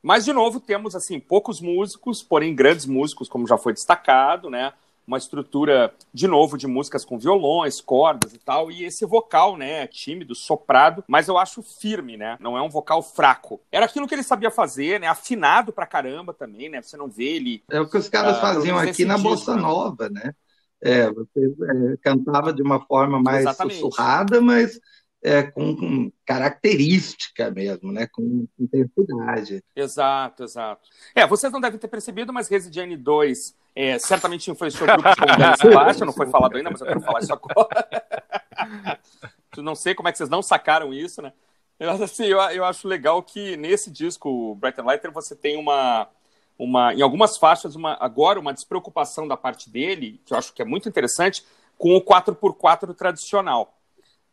Mas, 0.03 0.25
de 0.25 0.33
novo, 0.33 0.61
temos 0.61 0.95
assim 0.95 1.21
poucos 1.21 1.61
músicos, 1.61 2.23
porém 2.23 2.55
grandes 2.55 2.87
músicos, 2.87 3.29
como 3.29 3.47
já 3.47 3.59
foi 3.59 3.75
destacado, 3.75 4.49
né? 4.49 4.73
Uma 5.07 5.19
estrutura, 5.19 5.95
de 6.13 6.27
novo, 6.27 6.59
de 6.59 6.67
músicas 6.67 7.05
com 7.05 7.19
violões, 7.19 7.81
cordas 7.81 8.35
e 8.35 8.39
tal, 8.39 8.71
e 8.71 8.85
esse 8.85 9.07
vocal, 9.07 9.57
né, 9.57 9.87
tímido, 9.87 10.35
soprado, 10.35 11.05
mas 11.07 11.29
eu 11.29 11.39
acho 11.39 11.63
firme, 11.63 12.17
né? 12.17 12.37
Não 12.41 12.57
é 12.57 12.63
um 12.63 12.69
vocal 12.69 13.03
fraco. 13.03 13.61
Era 13.71 13.87
aquilo 13.87 14.09
que 14.09 14.15
ele 14.15 14.23
sabia 14.23 14.51
fazer, 14.51 15.01
né? 15.01 15.07
Afinado 15.07 15.73
pra 15.73 15.87
caramba 15.87 16.35
também, 16.35 16.69
né? 16.69 16.83
Você 16.83 16.97
não 16.97 17.09
vê 17.09 17.37
ele. 17.37 17.63
É 17.71 17.81
o 17.81 17.89
que 17.89 17.97
os 17.97 18.09
caras 18.09 18.39
uh, 18.39 18.41
faziam 18.41 18.79
aqui 18.79 19.05
na 19.05 19.15
disco, 19.15 19.29
Bossa 19.29 19.55
né? 19.55 19.63
Nova, 19.63 20.09
né? 20.09 20.35
É, 20.81 21.11
você 21.11 21.41
é, 21.41 21.97
cantava 22.03 22.53
de 22.53 22.63
uma 22.63 22.85
forma 22.85 23.21
mais 23.21 23.41
Exatamente. 23.41 23.81
sussurrada, 23.81 24.41
mas 24.41 24.79
é, 25.23 25.43
com, 25.43 26.11
característica 26.25 27.51
mesmo, 27.51 27.93
né? 27.93 28.07
Com 28.07 28.47
intensidade. 28.59 29.63
Exato, 29.75 30.45
exato. 30.45 30.89
É, 31.15 31.27
vocês 31.27 31.53
não 31.53 31.61
devem 31.61 31.79
ter 31.79 31.89
percebido, 31.89 32.33
mas 32.33 32.49
Resident 32.49 32.99
2 32.99 33.57
é, 33.75 33.99
certamente 33.99 34.51
influenciou 34.51 34.87
grupos 34.87 35.15
como 35.15 35.37
Dance 35.37 35.61
Sebastian, 35.61 36.07
não 36.07 36.13
foi 36.13 36.27
falado 36.27 36.57
ainda, 36.57 36.71
mas 36.71 36.81
eu 36.81 36.87
quero 36.87 37.01
falar 37.01 37.21
isso 37.21 37.33
agora. 37.33 39.01
não 39.59 39.75
sei 39.75 39.95
como 39.95 40.09
é 40.09 40.13
que 40.13 40.19
vocês 40.19 40.31
não 40.31 40.43
sacaram 40.43 40.93
isso, 40.93 41.21
né? 41.21 41.33
Mas 41.79 42.01
assim, 42.01 42.25
eu, 42.25 42.39
eu 42.39 42.65
acho 42.65 42.89
legal 42.89 43.23
que 43.23 43.57
nesse 43.57 43.91
disco, 43.91 44.55
Bright 44.55 44.81
and 44.81 44.85
Lighter, 44.85 45.13
você 45.13 45.37
tem 45.37 45.59
uma, 45.59 46.09
uma, 46.59 46.95
em 46.95 47.03
algumas 47.03 47.37
faixas, 47.37 47.75
uma, 47.75 47.97
agora 48.01 48.41
uma 48.41 48.55
despreocupação 48.55 49.29
da 49.29 49.37
parte 49.37 49.69
dele, 49.69 50.21
que 50.25 50.33
eu 50.33 50.39
acho 50.39 50.55
que 50.55 50.63
é 50.63 50.65
muito 50.65 50.89
interessante, 50.89 51.45
com 51.77 51.95
o 51.95 52.01
4x4 52.01 52.95
tradicional. 52.95 53.75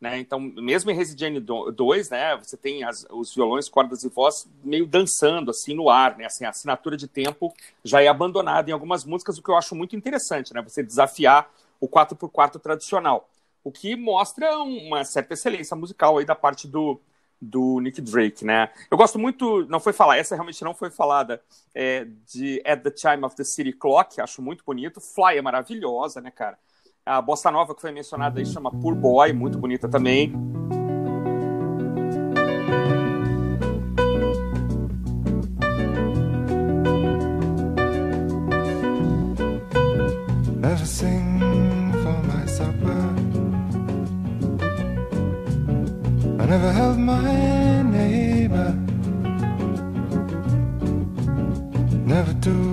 Né? 0.04 0.20
Então, 0.20 0.38
mesmo 0.38 0.92
em 0.92 0.94
Resident 0.94 1.42
2, 1.42 2.10
né, 2.10 2.36
você 2.36 2.58
tem 2.58 2.84
as, 2.84 3.06
os 3.10 3.34
violões, 3.34 3.70
cordas 3.70 4.04
e 4.04 4.10
voz 4.10 4.46
meio 4.62 4.86
dançando 4.86 5.50
assim 5.50 5.74
no 5.74 5.90
ar, 5.90 6.18
né? 6.18 6.26
Assim, 6.26 6.44
a 6.44 6.50
assinatura 6.50 6.98
de 6.98 7.08
tempo 7.08 7.54
já 7.86 8.02
é 8.02 8.10
abandonada 8.10 8.70
em 8.70 8.74
algumas 8.74 9.06
músicas, 9.06 9.38
o 9.38 9.42
que 9.42 9.50
eu 9.50 9.56
acho 9.56 9.74
muito 9.74 9.96
interessante, 9.96 10.54
né? 10.54 10.62
Você 10.62 10.84
desafiar 10.84 11.50
o 11.80 11.88
4x4 11.88 12.60
tradicional, 12.60 13.30
o 13.64 13.72
que 13.72 13.96
mostra 13.96 14.58
uma 14.58 15.06
certa 15.06 15.36
excelência 15.36 15.74
musical 15.74 16.18
aí 16.18 16.26
da 16.26 16.36
parte 16.36 16.68
do, 16.68 17.00
do 17.42 17.80
Nick 17.80 18.02
Drake, 18.02 18.44
né? 18.44 18.72
Eu 18.92 18.98
gosto 18.98 19.18
muito, 19.18 19.66
não 19.68 19.80
foi 19.80 19.94
falar, 19.94 20.18
essa 20.18 20.36
realmente 20.36 20.66
não 20.66 20.74
foi 20.74 20.92
falada, 20.92 21.42
é, 21.74 22.06
de 22.28 22.62
At 22.66 22.84
the 22.84 22.92
Time 22.92 23.24
of 23.24 23.38
the 23.38 23.46
City 23.46 23.72
Clock, 23.72 24.20
acho 24.20 24.42
muito 24.42 24.66
bonito. 24.66 25.00
Fly 25.00 25.38
é 25.38 25.42
maravilhosa, 25.42 26.20
né, 26.20 26.30
cara? 26.30 26.60
A 27.06 27.22
bossa 27.22 27.52
nova 27.52 27.76
que 27.76 27.82
foi 27.82 27.92
mencionada 27.92 28.40
aí 28.40 28.46
chama 28.46 28.72
Poor 28.72 28.96
Boy, 28.96 29.34
muito 29.34 29.58
bonita 29.58 29.90
também. 29.90 30.32
Never 40.62 40.86
sing 40.86 41.42
for 42.02 42.18
my 42.24 42.48
supper. 42.48 42.96
Never 46.48 46.96
my 46.98 47.84
neighbor. 47.84 48.74
Never 52.06 52.34
do 52.36 52.73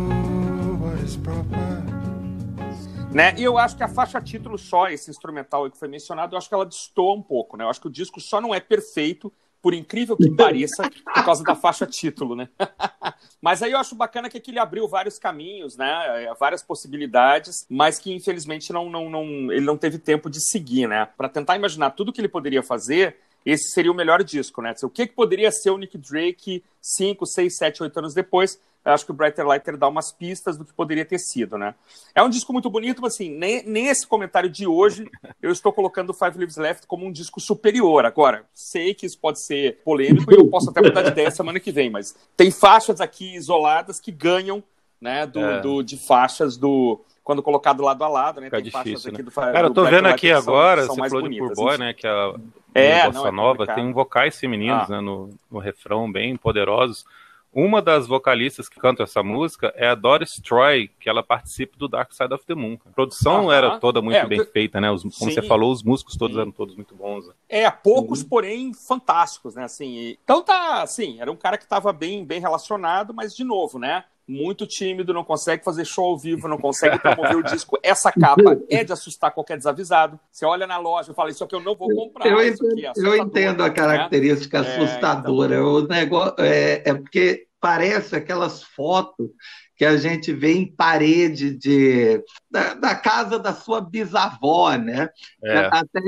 Né? 3.12 3.34
E 3.36 3.42
eu 3.42 3.58
acho 3.58 3.76
que 3.76 3.82
a 3.82 3.88
faixa 3.88 4.20
título 4.20 4.56
só, 4.56 4.88
esse 4.88 5.10
instrumental 5.10 5.68
que 5.68 5.76
foi 5.76 5.88
mencionado, 5.88 6.34
eu 6.34 6.38
acho 6.38 6.48
que 6.48 6.54
ela 6.54 6.64
destoa 6.64 7.12
um 7.12 7.22
pouco, 7.22 7.56
né? 7.56 7.64
Eu 7.64 7.68
acho 7.68 7.80
que 7.80 7.88
o 7.88 7.90
disco 7.90 8.20
só 8.20 8.40
não 8.40 8.54
é 8.54 8.60
perfeito, 8.60 9.32
por 9.60 9.74
incrível 9.74 10.16
que 10.16 10.30
pareça, 10.30 10.88
por 10.88 11.24
causa 11.24 11.42
da 11.42 11.56
faixa 11.56 11.84
título, 11.84 12.36
né? 12.36 12.48
mas 13.42 13.64
aí 13.64 13.72
eu 13.72 13.78
acho 13.78 13.96
bacana 13.96 14.30
que 14.30 14.38
aqui 14.38 14.52
ele 14.52 14.60
abriu 14.60 14.86
vários 14.86 15.18
caminhos, 15.18 15.76
né? 15.76 16.24
É, 16.24 16.34
várias 16.34 16.62
possibilidades, 16.62 17.66
mas 17.68 17.98
que 17.98 18.12
infelizmente 18.12 18.72
não, 18.72 18.88
não, 18.88 19.10
não, 19.10 19.24
ele 19.50 19.66
não 19.66 19.76
teve 19.76 19.98
tempo 19.98 20.30
de 20.30 20.40
seguir, 20.40 20.86
né? 20.86 21.08
Para 21.16 21.28
tentar 21.28 21.56
imaginar 21.56 21.90
tudo 21.90 22.12
que 22.12 22.20
ele 22.20 22.28
poderia 22.28 22.62
fazer, 22.62 23.16
esse 23.44 23.72
seria 23.72 23.90
o 23.90 23.94
melhor 23.94 24.22
disco, 24.22 24.62
né? 24.62 24.72
O 24.84 24.88
que, 24.88 25.08
que 25.08 25.14
poderia 25.14 25.50
ser 25.50 25.70
o 25.70 25.78
Nick 25.78 25.98
Drake 25.98 26.62
5, 26.80 27.26
6, 27.26 27.56
7, 27.56 27.82
8 27.82 27.98
anos 27.98 28.14
depois? 28.14 28.60
Eu 28.84 28.92
acho 28.92 29.04
que 29.04 29.10
o 29.10 29.14
Brighter 29.14 29.46
Lighter 29.46 29.76
dá 29.76 29.86
umas 29.86 30.10
pistas 30.10 30.56
do 30.56 30.64
que 30.64 30.72
poderia 30.72 31.04
ter 31.04 31.18
sido, 31.18 31.58
né? 31.58 31.74
É 32.14 32.22
um 32.22 32.30
disco 32.30 32.52
muito 32.52 32.70
bonito, 32.70 33.02
mas 33.02 33.14
assim, 33.14 33.30
nesse 33.66 34.06
comentário 34.06 34.48
de 34.48 34.66
hoje, 34.66 35.08
eu 35.42 35.52
estou 35.52 35.72
colocando 35.72 36.14
Five 36.14 36.38
Lives 36.38 36.56
Left 36.56 36.86
como 36.86 37.04
um 37.06 37.12
disco 37.12 37.40
superior. 37.40 38.06
Agora, 38.06 38.44
sei 38.54 38.94
que 38.94 39.04
isso 39.04 39.18
pode 39.18 39.40
ser 39.40 39.80
polêmico 39.84 40.32
e 40.32 40.36
eu 40.36 40.48
posso 40.48 40.70
até 40.70 40.80
mudar 40.80 41.02
de 41.02 41.10
ideia 41.10 41.30
semana 41.30 41.60
que 41.60 41.70
vem, 41.70 41.90
mas 41.90 42.16
tem 42.36 42.50
faixas 42.50 43.00
aqui 43.00 43.34
isoladas 43.34 44.00
que 44.00 44.10
ganham, 44.10 44.62
né, 44.98 45.26
do, 45.26 45.40
é. 45.40 45.60
do 45.60 45.82
de 45.82 45.96
faixas 45.96 46.56
do 46.56 47.00
quando 47.22 47.42
colocado 47.42 47.82
lado 47.82 48.02
a 48.02 48.08
lado, 48.08 48.40
né? 48.40 48.46
Fica 48.46 48.56
tem 48.56 48.70
difícil, 48.70 49.12
né? 49.12 49.22
do 49.22 49.30
Cara, 49.30 49.68
eu 49.68 49.74
tô 49.74 49.84
vendo 49.84 50.08
aqui 50.08 50.32
agora, 50.32 50.84
são, 50.84 50.96
são 50.96 51.04
você 51.04 51.10
falou 51.10 51.22
bonitas, 51.22 51.48
de 51.50 51.54
Boy, 51.54 51.78
né? 51.78 51.92
Que 51.92 52.06
é 52.06 52.10
a 52.10 52.34
é, 52.74 53.10
Bossa 53.10 53.28
é 53.28 53.30
Nova, 53.30 53.66
tem 53.66 53.86
um 53.86 53.92
vocais 53.92 54.38
femininos, 54.38 54.90
ah. 54.90 54.94
né? 54.94 55.00
No, 55.00 55.30
no 55.50 55.58
refrão, 55.58 56.10
bem 56.10 56.36
poderosos. 56.36 57.04
Uma 57.52 57.82
das 57.82 58.06
vocalistas 58.06 58.68
que 58.68 58.78
canta 58.78 59.02
essa 59.02 59.22
música 59.22 59.72
é 59.76 59.88
a 59.88 59.94
Doris 59.94 60.40
Troy, 60.40 60.88
que 61.00 61.08
ela 61.08 61.22
participa 61.22 61.76
do 61.76 61.88
Dark 61.88 62.12
Side 62.12 62.32
of 62.32 62.46
the 62.46 62.54
Moon. 62.54 62.78
A 62.86 62.90
produção 62.90 63.50
era 63.50 63.78
toda 63.78 64.00
muito 64.00 64.16
é, 64.16 64.26
bem 64.26 64.44
feita, 64.44 64.80
né? 64.80 64.90
Os, 64.90 65.02
como 65.02 65.12
Sim. 65.12 65.32
você 65.32 65.42
falou, 65.42 65.72
os 65.72 65.82
músicos 65.82 66.16
todos 66.16 66.36
Sim. 66.36 66.42
eram 66.42 66.52
todos 66.52 66.76
muito 66.76 66.94
bons. 66.94 67.26
Né? 67.26 67.34
É, 67.48 67.70
poucos, 67.70 68.22
uhum. 68.22 68.28
porém 68.28 68.72
fantásticos, 68.72 69.56
né? 69.56 69.64
Assim, 69.64 70.16
então 70.22 70.42
tá, 70.42 70.82
assim, 70.82 71.20
era 71.20 71.30
um 71.30 71.36
cara 71.36 71.58
que 71.58 71.64
estava 71.64 71.92
bem, 71.92 72.24
bem 72.24 72.40
relacionado, 72.40 73.12
mas 73.12 73.34
de 73.34 73.42
novo, 73.42 73.78
né? 73.78 74.04
Muito 74.30 74.64
tímido, 74.64 75.12
não 75.12 75.24
consegue 75.24 75.64
fazer 75.64 75.84
show 75.84 76.04
ao 76.04 76.18
vivo, 76.18 76.46
não 76.46 76.56
consegue 76.56 76.98
promover 77.00 77.36
o 77.36 77.42
disco. 77.42 77.76
Essa 77.82 78.12
capa 78.12 78.56
é 78.70 78.84
de 78.84 78.92
assustar 78.92 79.32
qualquer 79.32 79.56
desavisado. 79.56 80.20
Você 80.30 80.46
olha 80.46 80.68
na 80.68 80.78
loja 80.78 81.10
e 81.10 81.14
fala, 81.14 81.30
isso 81.30 81.42
aqui 81.42 81.56
eu 81.56 81.60
não 81.60 81.74
vou 81.74 81.88
comprar. 81.92 82.26
Eu 82.26 82.46
entendo, 82.46 82.80
é 82.80 82.92
eu 82.96 83.16
entendo 83.16 83.62
a 83.62 83.68
né? 83.68 83.74
característica 83.74 84.62
né? 84.62 84.68
assustadora. 84.68 85.56
É, 85.56 85.58
então... 85.58 85.74
O 85.74 85.86
negócio, 85.88 86.34
é, 86.38 86.82
é 86.84 86.94
porque 86.94 87.48
parece 87.60 88.14
aquelas 88.14 88.62
fotos 88.62 89.28
que 89.76 89.84
a 89.84 89.96
gente 89.96 90.32
vê 90.32 90.52
em 90.52 90.66
parede 90.66 91.56
de, 91.56 92.22
da, 92.48 92.74
da 92.74 92.94
casa 92.94 93.38
da 93.38 93.52
sua 93.52 93.80
bisavó, 93.80 94.76
né? 94.76 95.08
É. 95.42 95.58
Até, 95.72 96.00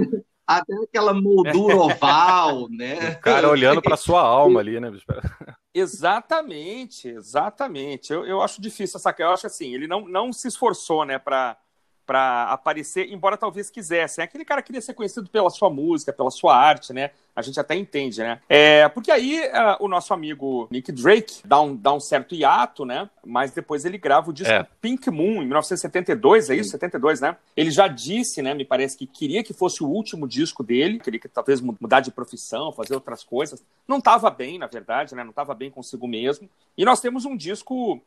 até 0.46 0.74
aquela 0.84 1.12
moldura 1.12 1.74
oval, 1.76 2.68
né? 2.70 3.16
O 3.18 3.20
cara 3.20 3.48
olhando 3.48 3.82
para 3.82 3.96
sua 3.96 4.20
alma 4.20 4.60
ali, 4.60 4.78
né? 4.78 4.92
Exatamente, 5.74 7.08
exatamente. 7.08 8.12
Eu, 8.12 8.26
eu 8.26 8.42
acho 8.42 8.60
difícil 8.60 8.98
essa. 8.98 9.14
Eu 9.18 9.30
acho 9.30 9.46
assim, 9.46 9.74
ele 9.74 9.86
não, 9.86 10.06
não 10.06 10.32
se 10.32 10.46
esforçou, 10.48 11.04
né, 11.04 11.18
para 11.18 11.56
para 12.06 12.44
aparecer, 12.44 13.12
embora 13.12 13.36
talvez 13.36 13.70
quisesse. 13.70 14.20
É 14.20 14.24
aquele 14.24 14.44
cara 14.44 14.62
queria 14.62 14.80
ser 14.80 14.94
conhecido 14.94 15.28
pela 15.28 15.50
sua 15.50 15.70
música, 15.70 16.12
pela 16.12 16.30
sua 16.30 16.56
arte, 16.56 16.92
né? 16.92 17.10
A 17.34 17.40
gente 17.40 17.58
até 17.58 17.74
entende, 17.74 18.20
né? 18.20 18.40
É, 18.48 18.88
porque 18.88 19.10
aí 19.10 19.40
uh, 19.40 19.82
o 19.82 19.88
nosso 19.88 20.12
amigo 20.12 20.68
Nick 20.70 20.92
Drake 20.92 21.40
dá 21.46 21.60
um, 21.60 21.74
dá 21.74 21.92
um 21.92 22.00
certo 22.00 22.34
hiato, 22.34 22.84
né? 22.84 23.08
Mas 23.24 23.52
depois 23.52 23.84
ele 23.84 23.96
grava 23.96 24.30
o 24.30 24.32
disco 24.32 24.52
é. 24.52 24.66
Pink 24.80 25.10
Moon, 25.10 25.42
em 25.42 25.46
1972, 25.46 26.50
é 26.50 26.56
isso? 26.56 26.70
Sim. 26.70 26.72
72, 26.72 27.20
né? 27.20 27.36
Ele 27.56 27.70
já 27.70 27.88
disse, 27.88 28.42
né? 28.42 28.52
Me 28.52 28.64
parece 28.64 28.98
que 28.98 29.06
queria 29.06 29.42
que 29.42 29.54
fosse 29.54 29.82
o 29.82 29.88
último 29.88 30.28
disco 30.28 30.62
dele, 30.62 30.98
queria 30.98 31.20
que 31.20 31.28
talvez 31.28 31.60
mudar 31.60 32.00
de 32.00 32.10
profissão, 32.10 32.72
fazer 32.72 32.94
outras 32.94 33.24
coisas. 33.24 33.64
Não 33.88 33.98
estava 33.98 34.28
bem, 34.28 34.58
na 34.58 34.66
verdade, 34.66 35.14
né? 35.14 35.22
Não 35.22 35.30
estava 35.30 35.54
bem 35.54 35.70
consigo 35.70 36.06
mesmo. 36.06 36.48
E 36.76 36.84
nós 36.84 37.00
temos 37.00 37.24
um 37.24 37.36
disco 37.36 38.02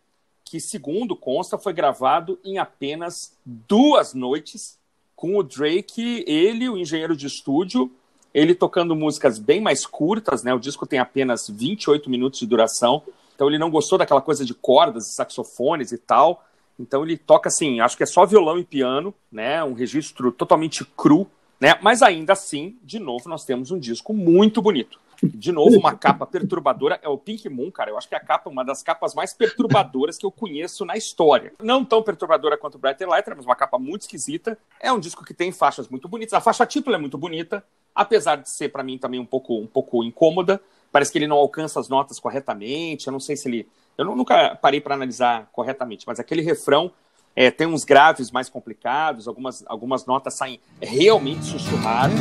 que, 0.46 0.60
segundo 0.60 1.16
consta, 1.16 1.58
foi 1.58 1.74
gravado 1.74 2.40
em 2.46 2.60
apenas 2.60 3.34
duas 3.44 4.14
noites, 4.14 4.78
com 5.16 5.38
o 5.38 5.44
Drake, 5.44 6.24
ele, 6.28 6.70
o 6.70 6.78
engenheiro 6.78 7.16
de 7.16 7.26
estúdio, 7.26 7.92
ele 8.34 8.54
tocando 8.54 8.96
músicas 8.96 9.40
bem 9.40 9.60
mais 9.60 9.86
curtas, 9.86 10.44
né? 10.44 10.54
O 10.54 10.60
disco 10.60 10.86
tem 10.86 11.00
apenas 11.00 11.50
28 11.50 12.10
minutos 12.10 12.40
de 12.40 12.46
duração, 12.46 13.02
então 13.34 13.48
ele 13.48 13.58
não 13.58 13.72
gostou 13.72 13.98
daquela 13.98 14.22
coisa 14.22 14.46
de 14.46 14.54
cordas, 14.54 15.16
saxofones 15.16 15.92
e 15.92 15.98
tal. 15.98 16.46
Então 16.80 17.04
ele 17.04 17.18
toca 17.18 17.48
assim, 17.48 17.80
acho 17.80 17.96
que 17.98 18.04
é 18.04 18.06
só 18.06 18.26
violão 18.26 18.60
e 18.60 18.64
piano, 18.64 19.14
né? 19.32 19.64
Um 19.64 19.74
registro 19.74 20.32
totalmente 20.32 20.86
cru, 20.86 21.26
né? 21.60 21.80
Mas 21.82 22.02
ainda 22.02 22.34
assim, 22.34 22.78
de 22.84 23.00
novo, 23.00 23.30
nós 23.30 23.46
temos 23.46 23.72
um 23.72 23.80
disco 23.80 24.14
muito 24.14 24.62
bonito. 24.62 25.00
De 25.24 25.52
novo, 25.52 25.78
uma 25.78 25.96
capa 25.96 26.26
perturbadora. 26.26 27.00
É 27.02 27.10
o 27.10 27.18
Pink 27.18 27.48
Moon, 27.50 27.72
cara. 27.72 27.92
Eu 27.92 27.98
acho 27.98 28.08
que 28.08 28.16
é 28.16 28.18
a 28.18 28.22
capa, 28.24 28.50
uma 28.50 28.64
das 28.64 28.84
capas 28.84 29.14
mais 29.14 29.34
perturbadoras 29.34 30.18
que 30.18 30.26
eu 30.26 30.32
conheço 30.32 30.86
na 30.86 30.96
história. 30.96 31.54
Não 31.62 31.84
tão 31.84 32.02
perturbadora 32.02 32.58
quanto 32.58 32.78
Brighter 32.78 33.08
Lighter, 33.08 33.36
mas 33.36 33.46
uma 33.46 33.56
capa 33.56 33.78
muito 33.78 34.02
esquisita. 34.02 34.58
É 34.80 34.92
um 34.92 35.00
disco 35.00 35.24
que 35.24 35.34
tem 35.34 35.52
faixas 35.52 35.88
muito 35.88 36.08
bonitas. 36.08 36.34
A 36.34 36.42
faixa 36.42 36.66
título 36.66 36.96
é 36.96 37.00
muito 37.00 37.18
bonita, 37.18 37.64
apesar 37.94 38.38
de 38.38 38.50
ser, 38.50 38.70
para 38.70 38.84
mim, 38.84 38.98
também 38.98 39.20
um 39.20 39.26
pouco, 39.26 39.60
um 39.60 39.68
pouco 39.68 40.04
incômoda. 40.04 40.62
Parece 40.92 41.12
que 41.12 41.18
ele 41.18 41.28
não 41.28 41.38
alcança 41.38 41.80
as 41.80 41.90
notas 41.90 42.20
corretamente. 42.20 43.08
Eu 43.08 43.12
não 43.12 43.20
sei 43.20 43.36
se 43.36 43.48
ele. 43.48 43.68
Eu 43.98 44.06
nunca 44.06 44.56
parei 44.56 44.82
para 44.82 44.96
analisar 44.96 45.50
corretamente, 45.52 46.06
mas 46.06 46.20
aquele 46.20 46.42
refrão 46.42 46.92
é, 47.36 47.52
tem 47.52 47.68
uns 47.68 47.84
graves 47.84 48.32
mais 48.32 48.50
complicados, 48.50 49.28
algumas, 49.28 49.64
algumas 49.68 50.06
notas 50.06 50.36
saem 50.36 50.60
realmente 50.82 51.46
sussurradas. 51.46 52.20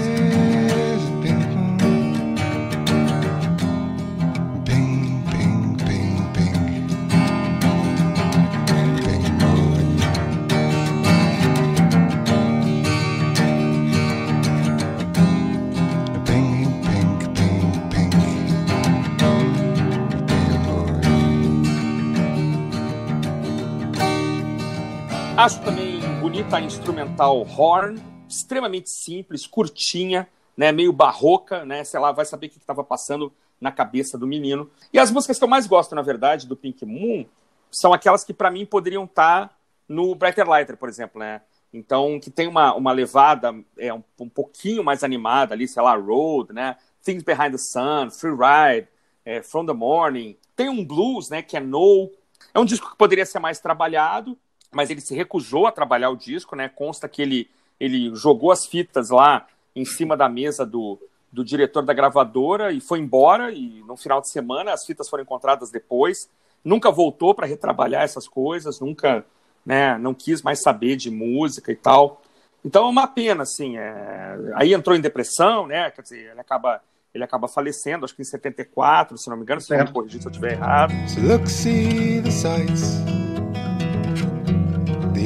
Acho 25.45 25.61
também 25.61 26.01
bonita 26.23 26.57
a 26.57 26.61
instrumental 26.63 27.43
Horn, 27.43 28.03
extremamente 28.27 28.89
simples, 28.89 29.47
curtinha, 29.47 30.27
né, 30.57 30.73
meio 30.73 30.91
barroca, 30.91 31.67
né, 31.67 31.85
sei 31.85 32.01
lá, 32.01 32.13
vai 32.13 32.25
saber 32.25 32.47
o 32.47 32.49
que 32.49 32.57
estava 32.57 32.83
passando 32.83 33.31
na 33.61 33.71
cabeça 33.71 34.17
do 34.17 34.27
menino. 34.27 34.71
E 34.91 34.99
as 34.99 35.11
músicas 35.11 35.37
que 35.37 35.45
eu 35.45 35.49
mais 35.49 35.67
gosto, 35.67 35.95
na 35.95 36.01
verdade, 36.01 36.47
do 36.47 36.57
Pink 36.57 36.87
Moon, 36.87 37.27
são 37.71 37.93
aquelas 37.93 38.25
que 38.25 38.33
para 38.33 38.51
mim 38.51 38.65
poderiam 38.65 39.05
estar 39.05 39.55
no 39.87 40.15
Brighter 40.15 40.49
Lighter, 40.49 40.79
por 40.79 40.89
exemplo, 40.89 41.21
né? 41.21 41.43
Então, 41.75 42.19
que 42.19 42.31
tem 42.31 42.49
uma, 42.49 42.75
uma 42.75 42.93
levada 42.93 43.55
é, 43.77 43.93
um, 43.93 44.03
um 44.21 44.31
pouquinho 44.31 44.83
mais 44.83 45.05
animada 45.05 45.53
ali, 45.55 45.69
sei 45.69 45.83
lá, 45.83 45.95
Road, 45.95 46.55
né? 46.55 46.79
Things 47.03 47.23
Behind 47.23 47.53
the 47.53 47.59
Sun, 47.59 48.11
Free 48.11 48.31
Ride, 48.33 48.89
é, 49.27 49.43
From 49.43 49.67
the 49.67 49.75
Morning. 49.75 50.39
Tem 50.57 50.71
um 50.71 50.83
blues, 50.83 51.29
né, 51.29 51.43
que 51.43 51.55
é 51.55 51.61
No. 51.61 52.11
É 52.55 52.59
um 52.59 52.65
disco 52.65 52.91
que 52.91 52.97
poderia 52.97 53.27
ser 53.27 53.41
mais 53.41 53.61
trabalhado, 53.61 54.39
mas 54.75 54.91
ele 54.91 55.01
se 55.01 55.15
recusou 55.15 55.67
a 55.67 55.73
trabalhar 55.73 56.11
o 56.11 56.17
disco, 56.17 56.55
né? 56.57 56.69
Consta 56.69 57.09
que 57.09 57.23
ele, 57.23 57.51
ele 57.79 58.15
jogou 58.15 58.51
as 58.51 58.67
fitas 58.67 59.11
lá 59.11 59.47
em 59.75 59.85
cima 59.85 60.17
da 60.17 60.29
mesa 60.29 60.65
do, 60.67 60.99
do 61.33 61.45
diretor 61.45 61.83
da 61.83 61.93
gravadora 61.93 62.73
e 62.73 62.81
foi 62.81 62.99
embora. 62.99 63.53
E 63.53 63.83
no 63.87 63.97
final 63.97 64.21
de 64.21 64.31
semana 64.31 64.73
as 64.73 64.85
fitas 64.85 65.09
foram 65.09 65.23
encontradas 65.23 65.71
depois. 65.71 66.29
Nunca 66.65 66.91
voltou 66.91 67.35
para 67.35 67.47
retrabalhar 67.47 68.03
essas 68.03 68.27
coisas, 68.29 68.81
nunca, 68.81 69.25
né? 69.65 69.97
Não 69.99 70.15
quis 70.15 70.43
mais 70.43 70.61
saber 70.63 70.97
de 70.97 71.11
música 71.11 71.71
e 71.73 71.77
tal. 71.77 72.23
Então 72.65 72.87
é 72.87 72.89
uma 72.89 73.07
pena, 73.07 73.43
assim. 73.43 73.77
é- 73.77 74.39
Aí 74.55 74.73
entrou 74.73 74.97
em 74.97 75.01
depressão, 75.01 75.67
né? 75.67 75.91
Quer 75.91 76.03
dizer, 76.03 76.31
ele 76.31 76.41
acaba 76.41 76.81
ele 77.15 77.23
acaba 77.23 77.47
falecendo, 77.47 78.05
acho 78.05 78.13
que 78.13 78.23
em 78.23 78.25
74, 78.25 79.17
se 79.17 79.31
não 79.31 79.37
me 79.37 79.45
engano, 79.45 79.61
se 79.61 79.71
não 79.71 79.85
me 79.85 79.93
corrigir 79.93 80.21
se 80.21 80.27
eu 80.27 80.31
estiver 80.33 80.55
errado. 80.55 80.93
So 81.09 81.21
look, 81.21 81.49
see 81.49 82.21
the 82.21 82.31
sights, 82.33 82.97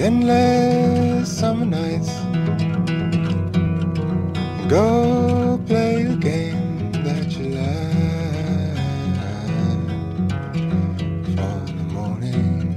endless 0.01 1.29
summer 1.29 1.67
nights. 1.67 2.11
Go 4.69 5.59
play 5.67 6.03
a 6.03 6.17
game 6.17 6.93
that 7.05 7.37
you 7.37 7.51
like 7.57 8.77
for 11.35 11.59
the 11.67 11.83
morning. 11.93 12.77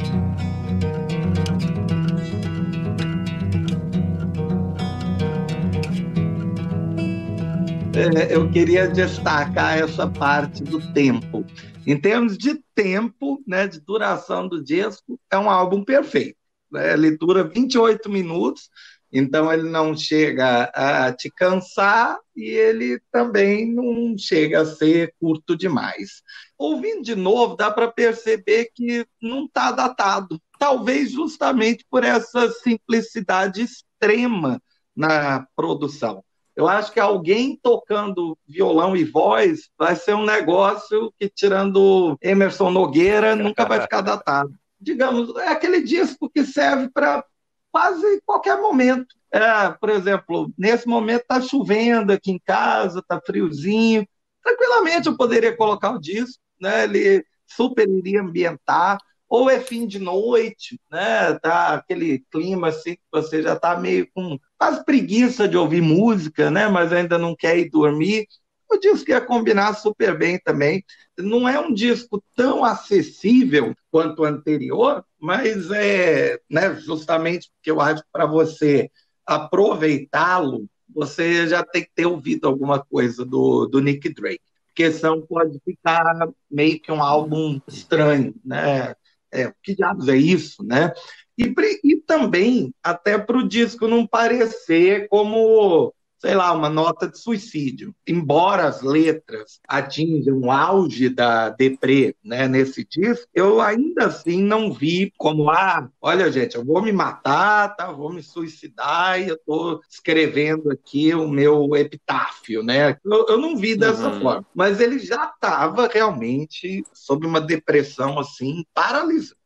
É, 7.94 8.36
eu 8.36 8.50
queria 8.50 8.88
destacar 8.88 9.78
essa 9.78 10.08
parte 10.08 10.64
do 10.64 10.82
tempo. 10.94 11.46
Em 11.86 11.98
termos 12.00 12.38
de 12.38 12.62
tempo, 12.74 13.44
né, 13.46 13.68
de 13.68 13.80
duração 13.80 14.48
do 14.48 14.64
disco, 14.64 15.20
é 15.30 15.38
um 15.38 15.50
álbum 15.50 15.84
perfeito. 15.84 16.41
Né? 16.72 16.94
Ele 16.94 17.18
dura 17.18 17.44
28 17.44 18.10
minutos, 18.10 18.70
então 19.12 19.52
ele 19.52 19.70
não 19.70 19.96
chega 19.96 20.72
a 20.74 21.12
te 21.12 21.30
cansar 21.30 22.18
e 22.36 22.50
ele 22.50 23.02
também 23.12 23.70
não 23.72 24.18
chega 24.18 24.62
a 24.62 24.66
ser 24.66 25.14
curto 25.20 25.58
demais. 25.58 26.22
Ouvindo 26.58 27.04
de 27.04 27.16
novo, 27.16 27.56
dá 27.56 27.70
para 27.70 27.92
perceber 27.92 28.70
que 28.74 29.06
não 29.22 29.46
está 29.46 29.72
datado. 29.72 30.40
Talvez 30.58 31.12
justamente 31.12 31.86
por 31.90 32.04
essa 32.04 32.50
simplicidade 32.52 33.62
extrema 33.62 34.62
na 34.96 35.46
produção. 35.56 36.24
Eu 36.56 36.68
acho 36.68 36.92
que 36.92 37.00
alguém 37.00 37.58
tocando 37.62 38.38
violão 38.48 38.96
e 38.96 39.04
voz 39.04 39.70
vai 39.78 39.96
ser 39.96 40.14
um 40.14 40.26
negócio 40.26 41.12
que, 41.18 41.30
tirando 41.30 42.18
Emerson 42.22 42.70
Nogueira, 42.70 43.36
nunca 43.36 43.66
vai 43.66 43.82
ficar 43.82 44.02
datado. 44.02 44.54
Digamos, 44.82 45.36
é 45.38 45.50
aquele 45.50 45.82
disco 45.82 46.30
que 46.30 46.44
serve 46.44 46.90
para 46.90 47.24
quase 47.72 48.22
qualquer 48.26 48.60
momento. 48.60 49.16
É, 49.32 49.70
por 49.80 49.90
exemplo, 49.90 50.52
nesse 50.58 50.88
momento 50.88 51.22
está 51.22 51.40
chovendo 51.40 52.12
aqui 52.12 52.32
em 52.32 52.40
casa, 52.40 53.00
está 53.00 53.22
friozinho. 53.26 54.06
Tranquilamente 54.44 55.08
eu 55.08 55.16
poderia 55.16 55.56
colocar 55.56 55.92
o 55.92 56.00
disco, 56.00 56.42
né? 56.60 56.84
ele 56.84 57.24
super 57.48 57.88
iria 57.88 58.22
ambientar. 58.22 58.98
Ou 59.30 59.50
é 59.50 59.62
fim 59.62 59.88
de 59.88 59.98
noite, 59.98 60.78
né? 60.92 61.40
Tá 61.40 61.76
aquele 61.76 62.20
clima 62.30 62.68
assim 62.68 62.96
que 62.96 63.02
você 63.10 63.42
já 63.42 63.54
está 63.54 63.80
meio 63.80 64.06
com 64.14 64.38
quase 64.60 64.84
preguiça 64.84 65.48
de 65.48 65.56
ouvir 65.56 65.82
música, 65.82 66.52
né? 66.52 66.68
Mas 66.68 66.92
ainda 66.92 67.18
não 67.18 67.34
quer 67.34 67.58
ir 67.58 67.70
dormir. 67.70 68.28
O 68.72 68.80
disco 68.80 69.10
ia 69.10 69.20
combinar 69.20 69.74
super 69.74 70.18
bem 70.18 70.40
também. 70.40 70.84
Não 71.18 71.48
é 71.48 71.60
um 71.60 71.74
disco 71.74 72.24
tão 72.36 72.64
acessível 72.64 73.76
quanto 73.92 74.22
o 74.22 74.26
anterior, 74.26 75.04
mas 75.20 75.70
é, 75.72 76.40
né, 76.50 76.76
justamente 76.76 77.52
porque 77.52 77.70
eu 77.70 77.82
acho 77.82 78.02
que 78.02 78.10
para 78.12 78.26
você 78.26 78.90
aproveitá-lo, 79.26 80.68
você 80.88 81.48
já 81.48 81.64
tem 81.64 81.84
que 81.84 81.92
ter 81.94 82.06
ouvido 82.06 82.48
alguma 82.48 82.80
coisa 82.84 83.26
do, 83.26 83.66
do 83.66 83.82
Nick 83.82 84.08
Drake. 84.14 84.42
Porque 84.68 84.90
senão 84.92 85.22
pode 85.22 85.60
ficar 85.66 86.30
meio 86.50 86.80
que 86.80 86.92
um 86.92 87.04
álbum 87.04 87.60
estranho, 87.68 88.34
né? 88.44 88.96
É, 89.34 89.54
que 89.64 89.76
diabos 89.76 90.08
é 90.08 90.16
isso, 90.16 90.64
né? 90.64 90.94
E, 91.38 91.54
e 91.84 91.98
também 91.98 92.74
até 92.84 93.18
para 93.18 93.38
o 93.38 93.48
disco 93.48 93.88
não 93.88 94.08
parecer 94.08 95.08
como, 95.10 95.94
sei 96.22 96.36
lá, 96.36 96.52
uma 96.54 96.70
nota 96.70 97.08
de 97.08 97.18
suicídio. 97.18 97.96
Embora 98.08 98.66
as 98.68 98.82
letras 98.84 99.60
atinjam 99.68 100.40
o 100.40 100.52
auge 100.52 101.10
da 101.10 101.50
deprê 101.50 102.16
né, 102.24 102.48
nesse 102.48 102.86
disco, 102.88 103.26
eu 103.34 103.60
ainda 103.60 104.06
assim 104.06 104.42
não 104.42 104.72
vi 104.72 105.12
como, 105.18 105.50
ah, 105.50 105.90
olha, 106.00 106.32
gente, 106.32 106.56
eu 106.56 106.64
vou 106.64 106.82
me 106.82 106.92
matar, 106.92 107.76
tá? 107.76 107.92
vou 107.92 108.14
me 108.14 108.22
suicidar 108.22 109.20
e 109.20 109.30
eu 109.30 109.36
estou 109.36 109.82
escrevendo 109.90 110.72
aqui 110.72 111.14
o 111.16 111.28
meu 111.28 111.76
epitáfio, 111.76 112.62
né? 112.62 112.98
Eu, 113.04 113.26
eu 113.28 113.38
não 113.40 113.58
vi 113.58 113.76
dessa 113.76 114.10
Uhum. 114.12 114.20
forma. 114.20 114.46
Mas 114.54 114.80
ele 114.80 115.00
já 115.00 115.26
estava 115.26 115.88
realmente 115.88 116.84
sob 116.94 117.26
uma 117.26 117.42
depressão 117.42 118.20
assim, 118.20 118.64
paralisante. 118.74 119.42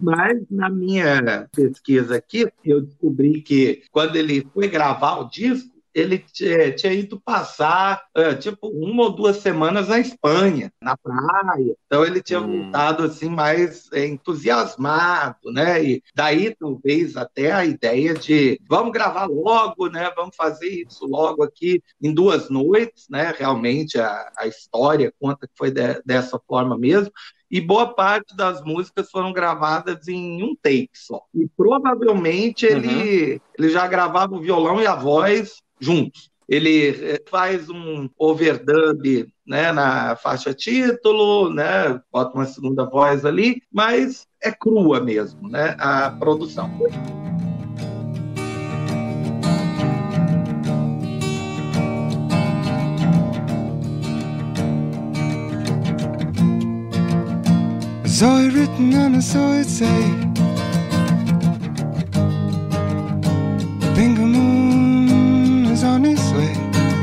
Mas 0.00 0.38
na 0.50 0.70
minha 0.70 1.48
pesquisa 1.54 2.16
aqui, 2.16 2.46
eu 2.64 2.80
descobri 2.80 3.42
que 3.42 3.82
quando 3.90 4.16
ele 4.16 4.48
foi 4.54 4.68
gravar 4.68 5.18
o 5.18 5.28
disco, 5.28 5.79
ele 5.94 6.18
tinha, 6.18 6.74
tinha 6.74 6.92
ido 6.92 7.20
passar 7.20 8.02
é, 8.16 8.34
tipo 8.34 8.68
uma 8.68 9.04
ou 9.04 9.10
duas 9.12 9.38
semanas 9.38 9.88
na 9.88 9.98
Espanha, 9.98 10.72
na 10.82 10.96
praia. 10.96 11.74
Então 11.86 12.04
ele 12.04 12.22
tinha 12.22 12.40
Hum. 12.40 12.46
voltado 12.46 13.04
assim 13.04 13.28
mais 13.28 13.90
é, 13.92 14.06
entusiasmado, 14.06 15.50
né? 15.52 15.82
E 15.84 16.02
daí 16.14 16.54
talvez 16.54 17.16
até 17.16 17.52
a 17.52 17.64
ideia 17.64 18.14
de 18.14 18.60
vamos 18.68 18.92
gravar 18.92 19.26
logo, 19.26 19.88
né? 19.88 20.10
Vamos 20.16 20.36
fazer 20.36 20.68
isso 20.86 21.06
logo 21.06 21.42
aqui 21.42 21.82
em 22.02 22.12
duas 22.14 22.48
noites, 22.50 23.06
né? 23.10 23.34
Realmente 23.36 23.98
a, 23.98 24.30
a 24.38 24.46
história 24.46 25.12
conta 25.20 25.46
que 25.46 25.54
foi 25.56 25.70
de- 25.70 26.00
dessa 26.04 26.38
forma 26.46 26.76
mesmo 26.78 27.12
e 27.50 27.60
boa 27.60 27.92
parte 27.94 28.36
das 28.36 28.62
músicas 28.62 29.10
foram 29.10 29.32
gravadas 29.32 30.06
em 30.06 30.42
um 30.42 30.54
take 30.62 30.90
só. 30.94 31.20
E 31.34 31.48
provavelmente 31.56 32.64
ele, 32.64 33.40
ele 33.58 33.68
já 33.70 33.86
gravava 33.88 34.34
o 34.36 34.40
violão 34.40 34.80
e 34.80 34.86
a 34.86 34.94
voz 34.94 35.54
juntos. 35.80 36.30
Ele 36.48 36.88
eh, 36.88 37.22
faz 37.30 37.70
um 37.70 38.08
overdub 38.18 39.28
né, 39.46 39.72
na 39.72 40.16
faixa 40.16 40.52
título, 40.52 41.52
né, 41.52 42.00
bota 42.12 42.34
uma 42.36 42.46
segunda 42.46 42.84
voz 42.84 43.24
ali, 43.24 43.62
mas 43.72 44.26
é 44.42 44.50
crua 44.50 45.00
mesmo 45.00 45.48
né, 45.48 45.76
a 45.78 46.10
produção. 46.10 46.70
it 58.22 58.52
written 58.54 58.94
and 58.94 59.16
it 59.16 59.66
say 59.66 59.86
Bingo 63.94 64.26
moon 64.26 64.79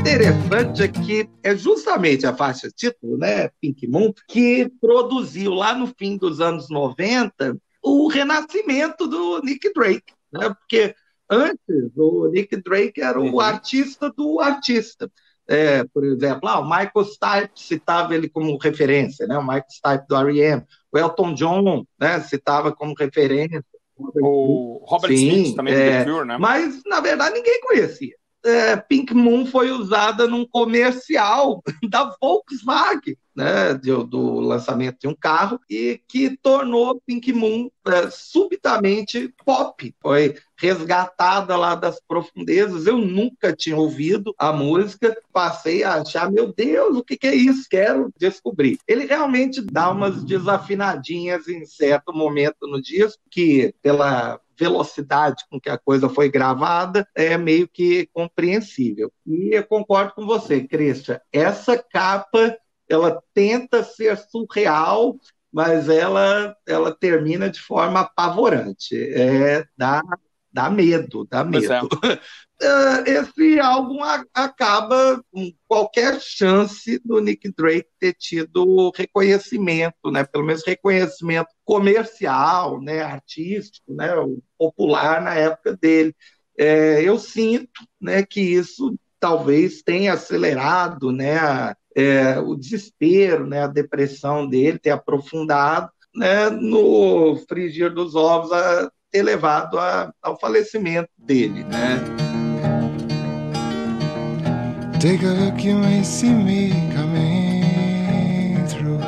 interessante 0.00 0.82
é 0.82 0.88
que 0.88 1.28
é 1.42 1.56
justamente 1.56 2.26
a 2.26 2.34
faixa 2.34 2.70
título, 2.70 3.18
né, 3.18 3.50
Pink 3.60 3.86
Moon, 3.88 4.12
que 4.28 4.70
produziu 4.80 5.52
lá 5.52 5.74
no 5.74 5.88
fim 5.98 6.16
dos 6.16 6.40
anos 6.40 6.70
90 6.70 7.56
o 7.82 8.08
renascimento 8.08 9.06
do 9.06 9.40
Nick 9.42 9.72
Drake, 9.72 10.12
né? 10.32 10.48
Porque 10.50 10.94
antes 11.28 11.90
o 11.96 12.28
Nick 12.28 12.56
Drake 12.62 13.00
era 13.00 13.18
o 13.20 13.24
Uhum. 13.24 13.40
artista 13.40 14.10
do 14.16 14.40
artista. 14.40 15.10
É, 15.46 15.82
por 15.84 16.04
exemplo, 16.04 16.48
ah, 16.48 16.60
o 16.60 16.64
Michael 16.64 17.04
Stipe 17.04 17.52
citava 17.56 18.14
ele 18.14 18.28
como 18.28 18.56
referência, 18.58 19.26
né? 19.26 19.38
O 19.38 19.42
Michael 19.42 19.64
Stipe 19.70 20.06
do 20.08 20.16
R.E.M. 20.16 20.62
O 20.92 20.98
Elton 20.98 21.34
John, 21.34 21.84
né, 21.98 22.20
citava 22.20 22.70
como 22.70 22.94
referência. 22.98 23.64
O 23.96 24.84
Robert 24.86 25.16
Sim, 25.16 25.28
Smith 25.28 25.56
também 25.56 25.74
do 25.74 25.80
é, 25.80 26.04
The 26.04 26.10
Cure, 26.10 26.26
né? 26.28 26.36
Mas, 26.38 26.82
na 26.86 27.00
verdade, 27.00 27.34
ninguém 27.34 27.60
conhecia. 27.62 28.14
É, 28.48 28.76
Pink 28.76 29.12
Moon 29.12 29.44
foi 29.44 29.70
usada 29.70 30.26
num 30.26 30.46
comercial 30.46 31.62
da 31.90 32.16
Volkswagen, 32.18 33.14
né, 33.36 33.74
do, 33.74 34.04
do 34.04 34.40
lançamento 34.40 35.00
de 35.00 35.06
um 35.06 35.14
carro, 35.14 35.60
e 35.68 36.00
que 36.08 36.34
tornou 36.38 37.00
Pink 37.06 37.30
Moon 37.30 37.68
é, 37.86 38.08
subitamente 38.10 39.32
pop. 39.44 39.94
Foi 40.00 40.34
resgatada 40.56 41.56
lá 41.58 41.74
das 41.74 42.00
profundezas. 42.00 42.86
Eu 42.86 42.96
nunca 42.96 43.54
tinha 43.54 43.76
ouvido 43.76 44.34
a 44.38 44.50
música, 44.50 45.14
passei 45.30 45.84
a 45.84 45.96
achar, 45.96 46.30
meu 46.30 46.50
Deus, 46.50 46.96
o 46.96 47.04
que, 47.04 47.18
que 47.18 47.26
é 47.26 47.34
isso? 47.34 47.68
Quero 47.68 48.10
descobrir. 48.18 48.78
Ele 48.88 49.04
realmente 49.04 49.60
dá 49.60 49.90
umas 49.90 50.24
desafinadinhas 50.24 51.48
em 51.48 51.66
certo 51.66 52.14
momento 52.14 52.66
no 52.66 52.80
disco, 52.80 53.22
que 53.30 53.74
pela 53.82 54.40
velocidade 54.58 55.44
com 55.50 55.60
que 55.60 55.70
a 55.70 55.78
coisa 55.78 56.08
foi 56.08 56.28
gravada 56.28 57.06
é 57.14 57.38
meio 57.38 57.68
que 57.68 58.08
compreensível. 58.12 59.12
E 59.26 59.54
eu 59.54 59.64
concordo 59.64 60.14
com 60.14 60.26
você, 60.26 60.66
Christian. 60.66 61.20
Essa 61.32 61.78
capa 61.78 62.58
ela 62.88 63.22
tenta 63.34 63.84
ser 63.84 64.16
surreal, 64.16 65.16
mas 65.52 65.88
ela 65.88 66.56
ela 66.66 66.92
termina 66.92 67.48
de 67.48 67.60
forma 67.60 68.00
apavorante. 68.00 68.96
É, 68.96 69.64
dá, 69.76 70.02
dá 70.52 70.70
medo, 70.70 71.26
dá 71.30 71.40
é. 71.40 71.44
medo. 71.44 71.88
Eh, 72.02 72.18
Esse 73.20 73.60
álbum 73.60 73.98
acaba 74.34 75.22
com 75.30 75.52
qualquer 75.66 76.20
chance 76.20 77.00
do 77.04 77.20
Nick 77.20 77.52
Drake 77.56 77.88
ter 77.98 78.14
tido 78.14 78.90
reconhecimento, 78.96 80.10
né? 80.10 80.24
Pelo 80.24 80.44
menos 80.44 80.64
reconhecimento 80.66 81.48
comercial, 81.64 82.80
né? 82.80 83.02
Artístico, 83.02 83.94
né? 83.94 84.08
Popular 84.58 85.22
na 85.22 85.34
época 85.34 85.76
dele. 85.76 86.14
É, 86.58 87.02
eu 87.02 87.18
sinto, 87.18 87.82
né? 88.00 88.24
Que 88.24 88.40
isso 88.40 88.98
talvez 89.20 89.82
tenha 89.82 90.14
acelerado, 90.14 91.12
né? 91.12 91.38
a- 91.38 91.76
é, 91.96 92.38
o 92.38 92.54
desespero, 92.54 93.46
né? 93.46 93.62
A 93.62 93.66
depressão 93.66 94.48
dele 94.48 94.78
ter 94.78 94.90
aprofundado, 94.90 95.90
né? 96.14 96.50
No 96.50 97.36
frigir 97.48 97.92
dos 97.92 98.14
ovos 98.14 98.52
a 98.52 98.90
ter 99.10 99.22
levado 99.22 99.78
a- 99.78 100.12
ao 100.22 100.38
falecimento 100.38 101.08
dele, 101.18 101.64
né? 101.64 101.98
Take 105.00 105.24
a 105.24 105.30
look, 105.30 105.64
you 105.64 105.78
may 105.78 106.02
see 106.02 106.30
me 106.30 106.70
coming 106.94 108.66
through. 108.66 108.98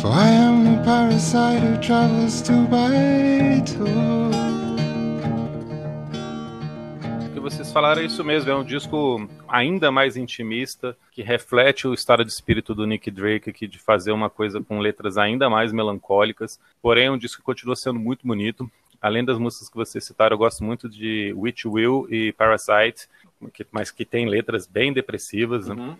For 0.00 0.12
I 0.12 0.28
am 0.28 0.78
a 0.78 0.84
parasite 0.84 1.60
who 1.64 1.78
travels 1.78 2.42
two 2.42 2.66
by 2.68 3.60
two. 3.66 3.86
Que 7.34 7.40
vocês 7.40 7.72
falaram 7.72 8.02
é 8.02 8.04
isso 8.04 8.22
mesmo, 8.22 8.50
é 8.50 8.54
um 8.54 8.64
disco 8.64 9.28
ainda 9.52 9.90
mais 9.92 10.16
intimista, 10.16 10.96
que 11.12 11.22
reflete 11.22 11.86
o 11.86 11.92
estado 11.94 12.24
de 12.24 12.32
espírito 12.32 12.74
do 12.74 12.86
Nick 12.86 13.10
Drake 13.10 13.50
aqui 13.50 13.68
de 13.68 13.78
fazer 13.78 14.10
uma 14.10 14.30
coisa 14.30 14.62
com 14.62 14.78
letras 14.80 15.18
ainda 15.18 15.50
mais 15.50 15.72
melancólicas, 15.72 16.58
porém 16.80 17.06
é 17.06 17.10
um 17.10 17.18
disco 17.18 17.38
que 17.40 17.44
continua 17.44 17.76
sendo 17.76 18.00
muito 18.00 18.26
bonito. 18.26 18.70
Além 19.00 19.24
das 19.24 19.38
músicas 19.38 19.68
que 19.68 19.76
vocês 19.76 20.04
citaram, 20.04 20.34
eu 20.34 20.38
gosto 20.38 20.64
muito 20.64 20.88
de 20.88 21.34
Which 21.36 21.68
Will 21.68 22.06
e 22.08 22.32
Parasite, 22.32 23.08
que- 23.52 23.66
mas 23.70 23.90
que 23.90 24.04
tem 24.04 24.26
letras 24.28 24.66
bem 24.66 24.92
depressivas. 24.92 25.66
né? 25.68 25.74
Uhum. 25.74 25.96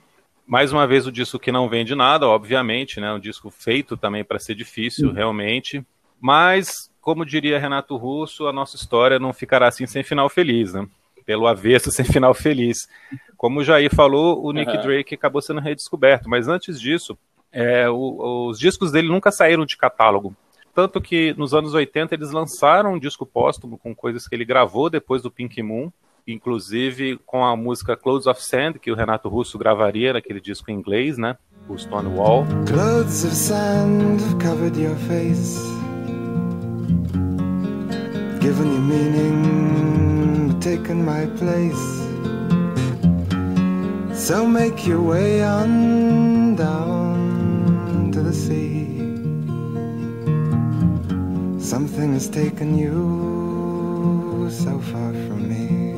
Mais 0.47 0.73
uma 0.73 0.87
vez, 0.87 1.07
o 1.07 1.13
disco 1.13 1.39
que 1.39 1.53
não 1.53 1.69
vende 1.69 1.95
nada, 1.95 2.27
obviamente, 2.29 3.01
né? 3.01 3.13
Um 3.13 3.19
disco 3.19 3.51
feito 3.51 3.97
também 3.97 4.25
para 4.25 4.39
ser 4.39 4.55
difícil, 4.55 5.13
realmente. 5.13 5.85
Mas, 6.21 6.91
como 7.01 7.25
diria 7.27 7.59
Renato 7.59 7.97
Russo, 7.97 8.47
a 8.47 8.53
nossa 8.53 8.77
história 8.77 9.19
não 9.19 9.33
ficará 9.33 9.67
assim 9.69 9.87
sem 9.87 10.03
final 10.05 10.29
feliz, 10.29 10.73
né? 10.73 10.87
Pelo 11.25 11.47
avesso, 11.47 11.91
sem 11.93 12.05
final 12.05 12.35
feliz. 12.35 12.89
Como 13.37 13.61
o 13.61 13.65
Jair 13.65 13.93
falou, 13.95 14.45
o 14.45 14.53
Nick 14.53 14.71
Uhum. 14.77 14.83
Drake 14.83 15.15
acabou 15.15 15.43
sendo 15.43 15.61
redescoberto. 15.61 16.29
Mas 16.29 16.49
antes 16.49 16.81
disso, 16.81 17.17
é, 17.53 17.89
o- 17.91 18.49
os 18.49 18.59
discos 18.59 18.93
dele 18.93 19.09
nunca 19.09 19.31
saíram 19.31 19.65
de 19.67 19.77
catálogo. 19.77 20.35
Tanto 20.75 21.01
que 21.01 21.35
nos 21.37 21.53
anos 21.53 21.75
80 21.75 22.15
eles 22.15 22.31
lançaram 22.31 22.95
um 22.95 22.99
disco 22.99 23.27
póstumo 23.27 23.77
com 23.77 23.95
coisas 23.95 24.27
que 24.27 24.35
ele 24.35 24.45
gravou 24.45 24.89
depois 24.89 25.21
do 25.21 25.31
Pink 25.31 25.63
Moon, 25.63 25.91
inclusive 26.27 27.19
com 27.27 27.45
a 27.45 27.55
música 27.57 27.95
Clothes 27.97 28.27
of 28.27 28.43
Sand, 28.43 28.75
que 28.81 28.91
o 28.91 28.95
Renato 28.95 29.29
Russo 29.29 29.59
gravaria 29.59 30.13
naquele 30.15 30.41
disco 30.41 30.71
em 30.71 30.75
inglês, 30.75 31.19
né? 31.19 31.37
O 31.69 31.77
Stonewall. 31.77 32.47
Clothes 32.67 33.25
of 33.25 33.35
sand 33.35 34.15
have 34.23 34.39
covered 34.43 34.79
your 34.81 34.97
face, 34.97 35.59
given 38.41 38.73
you 38.73 38.81
meaning, 38.81 39.82
taken 40.63 41.05
my 41.05 41.27
place. 41.37 41.85
So 44.15 44.47
make 44.47 44.87
your 44.87 45.03
way 45.03 45.43
on 45.43 46.55
down 46.55 48.13
to 48.13 48.23
the 48.23 48.33
sea. 48.33 48.87
Something 51.59 52.13
has 52.13 52.29
taken 52.29 52.79
you 52.79 54.49
so 54.51 54.79
far 54.79 55.13
from 55.27 55.49
me. 55.49 55.97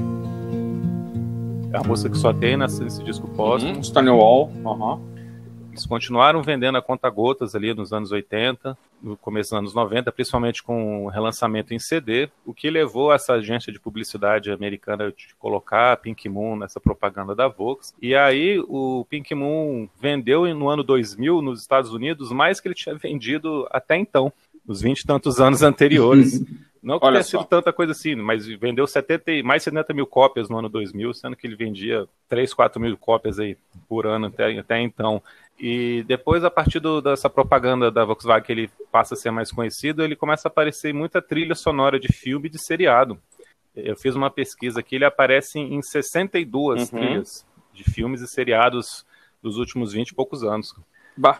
É 1.70 1.76
a 1.76 1.82
música 1.82 2.08
que 2.08 2.16
só 2.16 2.32
tem 2.32 2.56
nesse, 2.56 2.82
nesse 2.82 3.04
disco 3.04 3.28
póstumo. 3.28 3.74
Uhum. 3.74 3.82
Stonewall. 3.82 4.50
Uhum. 4.64 5.13
Eles 5.74 5.86
continuaram 5.86 6.40
vendendo 6.40 6.78
a 6.78 6.82
conta 6.82 7.10
gotas 7.10 7.56
ali 7.56 7.74
nos 7.74 7.92
anos 7.92 8.12
80, 8.12 8.78
no 9.02 9.16
começo 9.16 9.50
dos 9.50 9.58
anos 9.58 9.74
90, 9.74 10.12
principalmente 10.12 10.62
com 10.62 11.04
o 11.04 11.08
relançamento 11.08 11.74
em 11.74 11.80
CD, 11.80 12.28
o 12.46 12.54
que 12.54 12.70
levou 12.70 13.12
essa 13.12 13.32
agência 13.32 13.72
de 13.72 13.80
publicidade 13.80 14.52
americana 14.52 15.10
de 15.10 15.34
colocar 15.36 15.92
a 15.92 15.96
Pink 15.96 16.28
Moon 16.28 16.54
nessa 16.54 16.78
propaganda 16.78 17.34
da 17.34 17.48
Vox. 17.48 17.92
E 18.00 18.14
aí 18.14 18.60
o 18.68 19.04
Pink 19.10 19.34
Moon 19.34 19.88
vendeu 20.00 20.46
no 20.54 20.68
ano 20.68 20.84
2000 20.84 21.42
nos 21.42 21.60
Estados 21.60 21.92
Unidos 21.92 22.30
mais 22.30 22.60
que 22.60 22.68
ele 22.68 22.74
tinha 22.76 22.94
vendido 22.94 23.66
até 23.68 23.96
então, 23.96 24.32
nos 24.64 24.80
20 24.80 25.00
e 25.00 25.06
tantos 25.06 25.40
anos 25.40 25.60
anteriores. 25.62 26.40
Não 26.84 26.98
que 27.00 27.06
Olha 27.06 27.14
tenha 27.14 27.22
só. 27.24 27.38
sido 27.38 27.48
tanta 27.48 27.72
coisa 27.72 27.92
assim, 27.92 28.14
mas 28.14 28.46
vendeu 28.46 28.86
70, 28.86 29.32
e- 29.32 29.42
mais 29.42 29.62
70 29.62 29.94
mil 29.94 30.06
cópias 30.06 30.50
no 30.50 30.58
ano 30.58 30.68
2000, 30.68 31.14
sendo 31.14 31.34
que 31.34 31.46
ele 31.46 31.56
vendia 31.56 32.06
3, 32.28 32.52
4 32.52 32.80
mil 32.80 32.94
cópias 32.98 33.38
aí 33.40 33.56
por 33.88 34.06
ano 34.06 34.26
até, 34.26 34.58
até 34.58 34.80
então. 34.80 35.22
E 35.58 36.04
depois, 36.06 36.44
a 36.44 36.50
partir 36.50 36.80
do- 36.80 37.00
dessa 37.00 37.30
propaganda 37.30 37.90
da 37.90 38.04
Volkswagen, 38.04 38.44
que 38.44 38.52
ele 38.52 38.70
passa 38.92 39.14
a 39.14 39.16
ser 39.16 39.30
mais 39.30 39.50
conhecido, 39.50 40.04
ele 40.04 40.14
começa 40.14 40.46
a 40.46 40.50
aparecer 40.50 40.90
em 40.90 40.92
muita 40.92 41.22
trilha 41.22 41.54
sonora 41.54 41.98
de 41.98 42.12
filme 42.12 42.48
e 42.48 42.50
de 42.50 42.58
seriado. 42.58 43.18
Eu 43.74 43.96
fiz 43.96 44.14
uma 44.14 44.30
pesquisa 44.30 44.80
aqui, 44.80 44.96
ele 44.96 45.04
aparece 45.06 45.58
em 45.58 45.80
62 45.80 46.90
Uhum. 46.92 46.98
trilhas 46.98 47.46
de 47.72 47.82
filmes 47.82 48.20
e 48.20 48.28
seriados 48.28 49.06
dos 49.42 49.56
últimos 49.56 49.92
20 49.92 50.10
e 50.10 50.14
poucos 50.14 50.44
anos. 50.44 50.74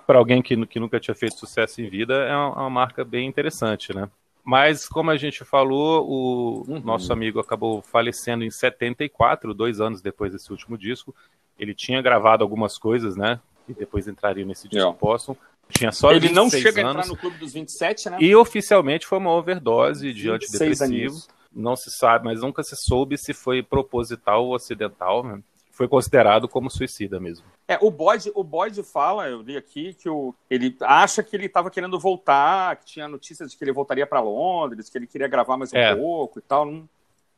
Para 0.06 0.18
alguém 0.18 0.40
que, 0.40 0.66
que 0.66 0.80
nunca 0.80 0.98
tinha 0.98 1.14
feito 1.14 1.36
sucesso 1.38 1.80
em 1.82 1.88
vida, 1.88 2.14
é 2.14 2.34
uma, 2.34 2.60
uma 2.62 2.70
marca 2.70 3.04
bem 3.04 3.28
interessante, 3.28 3.94
né? 3.94 4.08
Mas, 4.44 4.86
como 4.86 5.10
a 5.10 5.16
gente 5.16 5.42
falou, 5.44 6.06
o 6.06 6.64
Uhum. 6.70 6.80
nosso 6.80 7.12
amigo 7.12 7.40
acabou 7.40 7.80
falecendo 7.80 8.44
em 8.44 8.50
74, 8.50 9.54
dois 9.54 9.80
anos 9.80 10.02
depois 10.02 10.32
desse 10.32 10.50
último 10.50 10.76
disco. 10.76 11.14
Ele 11.58 11.74
tinha 11.74 12.02
gravado 12.02 12.42
algumas 12.44 12.76
coisas, 12.76 13.16
né? 13.16 13.40
E 13.68 13.72
depois 13.72 14.06
entraria 14.06 14.44
nesse 14.44 14.68
disco 14.68 14.90
É. 14.90 14.92
póstumo. 14.92 15.38
Tinha 15.70 15.90
só 15.90 16.12
Ele 16.12 16.28
não 16.28 16.44
26 16.50 16.62
chega 16.62 16.86
a 16.86 16.90
anos. 16.90 17.04
entrar 17.06 17.14
no 17.14 17.18
clube 17.18 17.38
dos 17.38 17.54
27, 17.54 18.10
né? 18.10 18.18
E 18.20 18.34
oficialmente 18.36 19.06
foi 19.06 19.16
uma 19.16 19.30
overdose 19.30 20.12
de 20.12 20.30
26 20.30 20.34
antidepressivo. 20.34 20.84
aninhos. 20.84 21.28
Não 21.50 21.74
se 21.74 21.90
sabe, 21.90 22.26
mas 22.26 22.42
nunca 22.42 22.62
se 22.62 22.76
soube 22.76 23.16
se 23.16 23.32
foi 23.32 23.62
proposital 23.62 24.44
ou 24.44 24.54
acidental. 24.54 25.24
né? 25.24 25.40
Foi 25.70 25.88
considerado 25.88 26.46
como 26.48 26.68
suicida 26.68 27.18
mesmo. 27.18 27.46
É, 27.66 27.78
o 27.80 27.90
Boyd, 27.90 28.30
o 28.34 28.44
Boyd 28.44 28.82
fala, 28.82 29.28
eu 29.28 29.40
li 29.40 29.56
aqui, 29.56 29.94
que 29.94 30.08
o, 30.08 30.34
ele 30.50 30.76
acha 30.82 31.22
que 31.22 31.34
ele 31.34 31.46
estava 31.46 31.70
querendo 31.70 31.98
voltar, 31.98 32.76
que 32.76 32.84
tinha 32.84 33.08
notícias 33.08 33.50
de 33.50 33.56
que 33.56 33.64
ele 33.64 33.72
voltaria 33.72 34.06
para 34.06 34.20
Londres, 34.20 34.90
que 34.90 34.98
ele 34.98 35.06
queria 35.06 35.28
gravar 35.28 35.56
mais 35.56 35.72
um 35.72 35.76
É. 35.76 35.94
pouco 35.96 36.38
e 36.38 36.42
tal. 36.42 36.66
Não- 36.66 36.88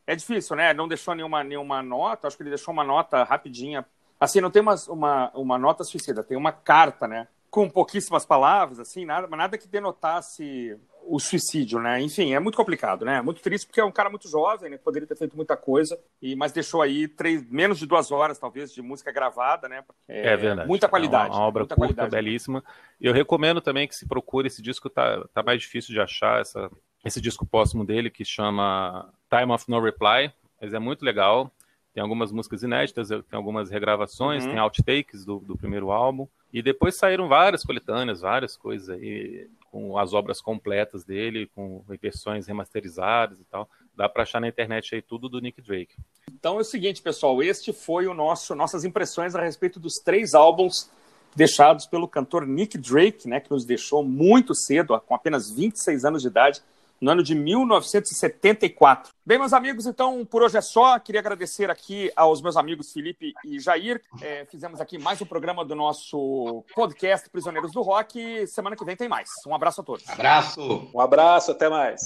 é 0.07 0.17
difícil, 0.17 0.57
né? 0.57 0.73
Não 0.75 0.89
deixou 0.89 1.15
nenhuma, 1.15 1.45
nenhuma 1.45 1.83
nota, 1.83 2.27
acho 2.27 2.37
que 2.37 2.43
ele 2.43 2.51
deixou 2.51 2.73
uma 2.73 2.85
nota 2.85 3.23
rapidinha. 3.25 3.85
Assim, 4.19 4.41
não 4.41 4.51
tem 4.51 4.63
uma, 4.63 4.75
uma, 4.89 5.31
uma 5.35 5.59
nota 5.59 5.85
suicida, 5.85 6.23
tem 6.25 6.37
uma 6.37 6.53
carta, 6.53 7.07
né? 7.07 7.29
com 7.49 7.71
pouquíssimas 7.71 8.27
palavras, 8.27 8.79
assim, 8.79 9.07
nada, 9.07 9.27
mas 9.27 9.39
nada 9.39 9.57
que 9.57 9.67
denotasse 9.67 10.77
o 11.09 11.19
suicídio, 11.21 11.79
né? 11.81 12.01
Enfim, 12.01 12.35
é 12.35 12.39
muito 12.41 12.57
complicado, 12.57 13.05
né? 13.05 13.23
Muito 13.23 13.41
triste 13.41 13.67
porque 13.67 13.81
é 13.81 13.85
um 13.85 13.93
cara 13.93 14.11
muito 14.11 14.29
jovem, 14.29 14.71
né? 14.71 14.79
Poderia 14.79 15.07
ter 15.07 15.17
feito 15.17 15.37
muita 15.37 15.57
coisa, 15.57 15.99
e 16.21 16.35
mas 16.35 16.53
deixou 16.53 16.83
aí 16.83 17.07
três, 17.09 17.49
menos 17.51 17.79
de 17.79 17.87
duas 17.87 18.11
horas, 18.11 18.39
talvez, 18.39 18.73
de 18.73 18.83
música 18.83 19.13
gravada, 19.13 19.69
né? 19.69 19.85
É, 20.09 20.33
é 20.33 20.37
verdade. 20.37 20.69
Muita 20.69 20.89
qualidade. 20.89 21.29
É 21.31 21.33
uma, 21.33 21.39
uma 21.41 21.47
obra 21.47 21.63
curta, 21.63 21.77
qualidade. 21.77 22.11
belíssima. 22.11 22.63
Eu 23.01 23.13
recomendo 23.13 23.61
também 23.61 23.87
que 23.87 23.95
se 23.95 24.07
procure 24.07 24.49
esse 24.49 24.61
disco, 24.61 24.91
tá, 24.91 25.25
tá 25.33 25.43
mais 25.43 25.61
difícil 25.61 25.93
de 25.95 26.01
achar, 26.01 26.41
essa, 26.41 26.71
esse 27.05 27.21
disco 27.21 27.47
póstumo 27.47 27.85
dele, 27.85 28.11
que 28.11 28.25
chama 28.25 29.09
Time 29.31 29.53
of 29.53 29.65
No 29.71 29.81
Reply, 29.81 30.33
mas 30.61 30.75
é 30.75 30.79
muito 30.79 31.05
legal. 31.05 31.51
Tem 31.95 32.03
algumas 32.03 32.31
músicas 32.31 32.63
inéditas, 32.63 33.09
tem 33.09 33.23
algumas 33.33 33.71
regravações, 33.71 34.45
Uhum. 34.45 34.51
tem 34.51 34.59
outtakes 34.59 35.25
do, 35.25 35.39
do 35.39 35.57
primeiro 35.57 35.91
álbum. 35.91 36.27
E 36.53 36.63
depois 36.63 36.97
saíram 36.97 37.27
várias 37.29 37.65
coletâneas, 37.65 38.21
várias 38.21 38.57
coisas 38.57 38.91
aí, 38.91 39.49
com 39.77 39.99
as 39.99 40.15
obras 40.15 40.41
completas 40.41 41.05
dele, 41.05 41.51
com 41.55 41.85
versões 42.01 42.47
remasterizadas 42.47 43.39
e 43.39 43.45
tal. 43.45 43.69
Dá 43.95 44.09
pra 44.09 44.23
achar 44.23 44.41
na 44.41 44.49
internet 44.49 44.95
aí 44.95 45.03
tudo 45.03 45.29
do 45.29 45.39
Nick 45.39 45.61
Drake. 45.61 45.95
Então 46.33 46.57
é 46.57 46.63
o 46.63 46.65
seguinte, 46.65 47.03
pessoal, 47.03 47.43
este 47.43 47.75
foi 47.75 48.07
o 48.07 48.15
nosso 48.15 48.55
nossas 48.55 48.87
impressões 48.87 49.35
a 49.35 49.43
respeito 49.43 49.79
dos 49.79 49.97
três 49.99 50.33
álbuns 50.35 50.91
deixados 51.35 51.85
pelo 51.85 52.09
cantor 52.09 52.47
Nick 52.47 52.79
Drake, 52.79 53.29
né, 53.29 53.39
que 53.39 53.51
nos 53.51 53.67
deixou 53.67 54.03
muito 54.03 54.55
cedo, 54.55 54.99
com 55.01 55.15
apenas 55.15 55.51
26 55.51 56.07
anos 56.07 56.23
de 56.23 56.29
idade, 56.29 56.63
no 56.99 57.11
ano 57.11 57.23
de 57.23 57.35
1974. 57.35 59.13
Bem, 59.27 59.41
meus 59.41 59.53
amigos, 59.53 59.87
então 59.87 60.25
por 60.25 60.41
hoje 60.45 60.57
é 60.57 60.61
só. 60.61 61.01
Queria 61.01 61.21
agradecer 61.21 61.69
aqui 61.69 62.13
aos 62.15 62.41
meus 62.41 62.57
amigos 62.57 62.93
Felipe 62.93 63.35
e 63.45 63.59
Jair. 63.59 64.01
É, 64.23 64.45
fizemos 64.45 64.81
aqui 64.81 64.99
mais 64.99 65.21
um 65.21 65.27
programa 65.27 65.65
do 65.65 65.75
nosso 65.75 66.65
podcast 66.77 67.29
Prisioneiros 67.29 67.73
do 67.73 67.83
Rock. 67.83 68.47
Semana 68.47 68.77
que 68.77 68.85
vem 68.85 68.95
tem 68.95 69.09
mais. 69.09 69.29
Um 69.45 69.53
abraço 69.53 69.81
a 69.81 69.85
todos. 69.85 70.09
Abraço! 70.09 70.89
Um 70.95 71.01
abraço, 71.01 71.51
até 71.51 71.69
mais. 71.69 72.05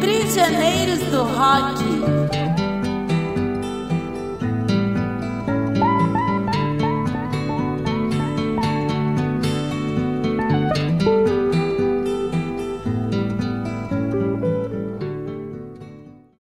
Prisioneiros 0.00 0.98
do 0.98 1.22
Rock. 1.22 2.59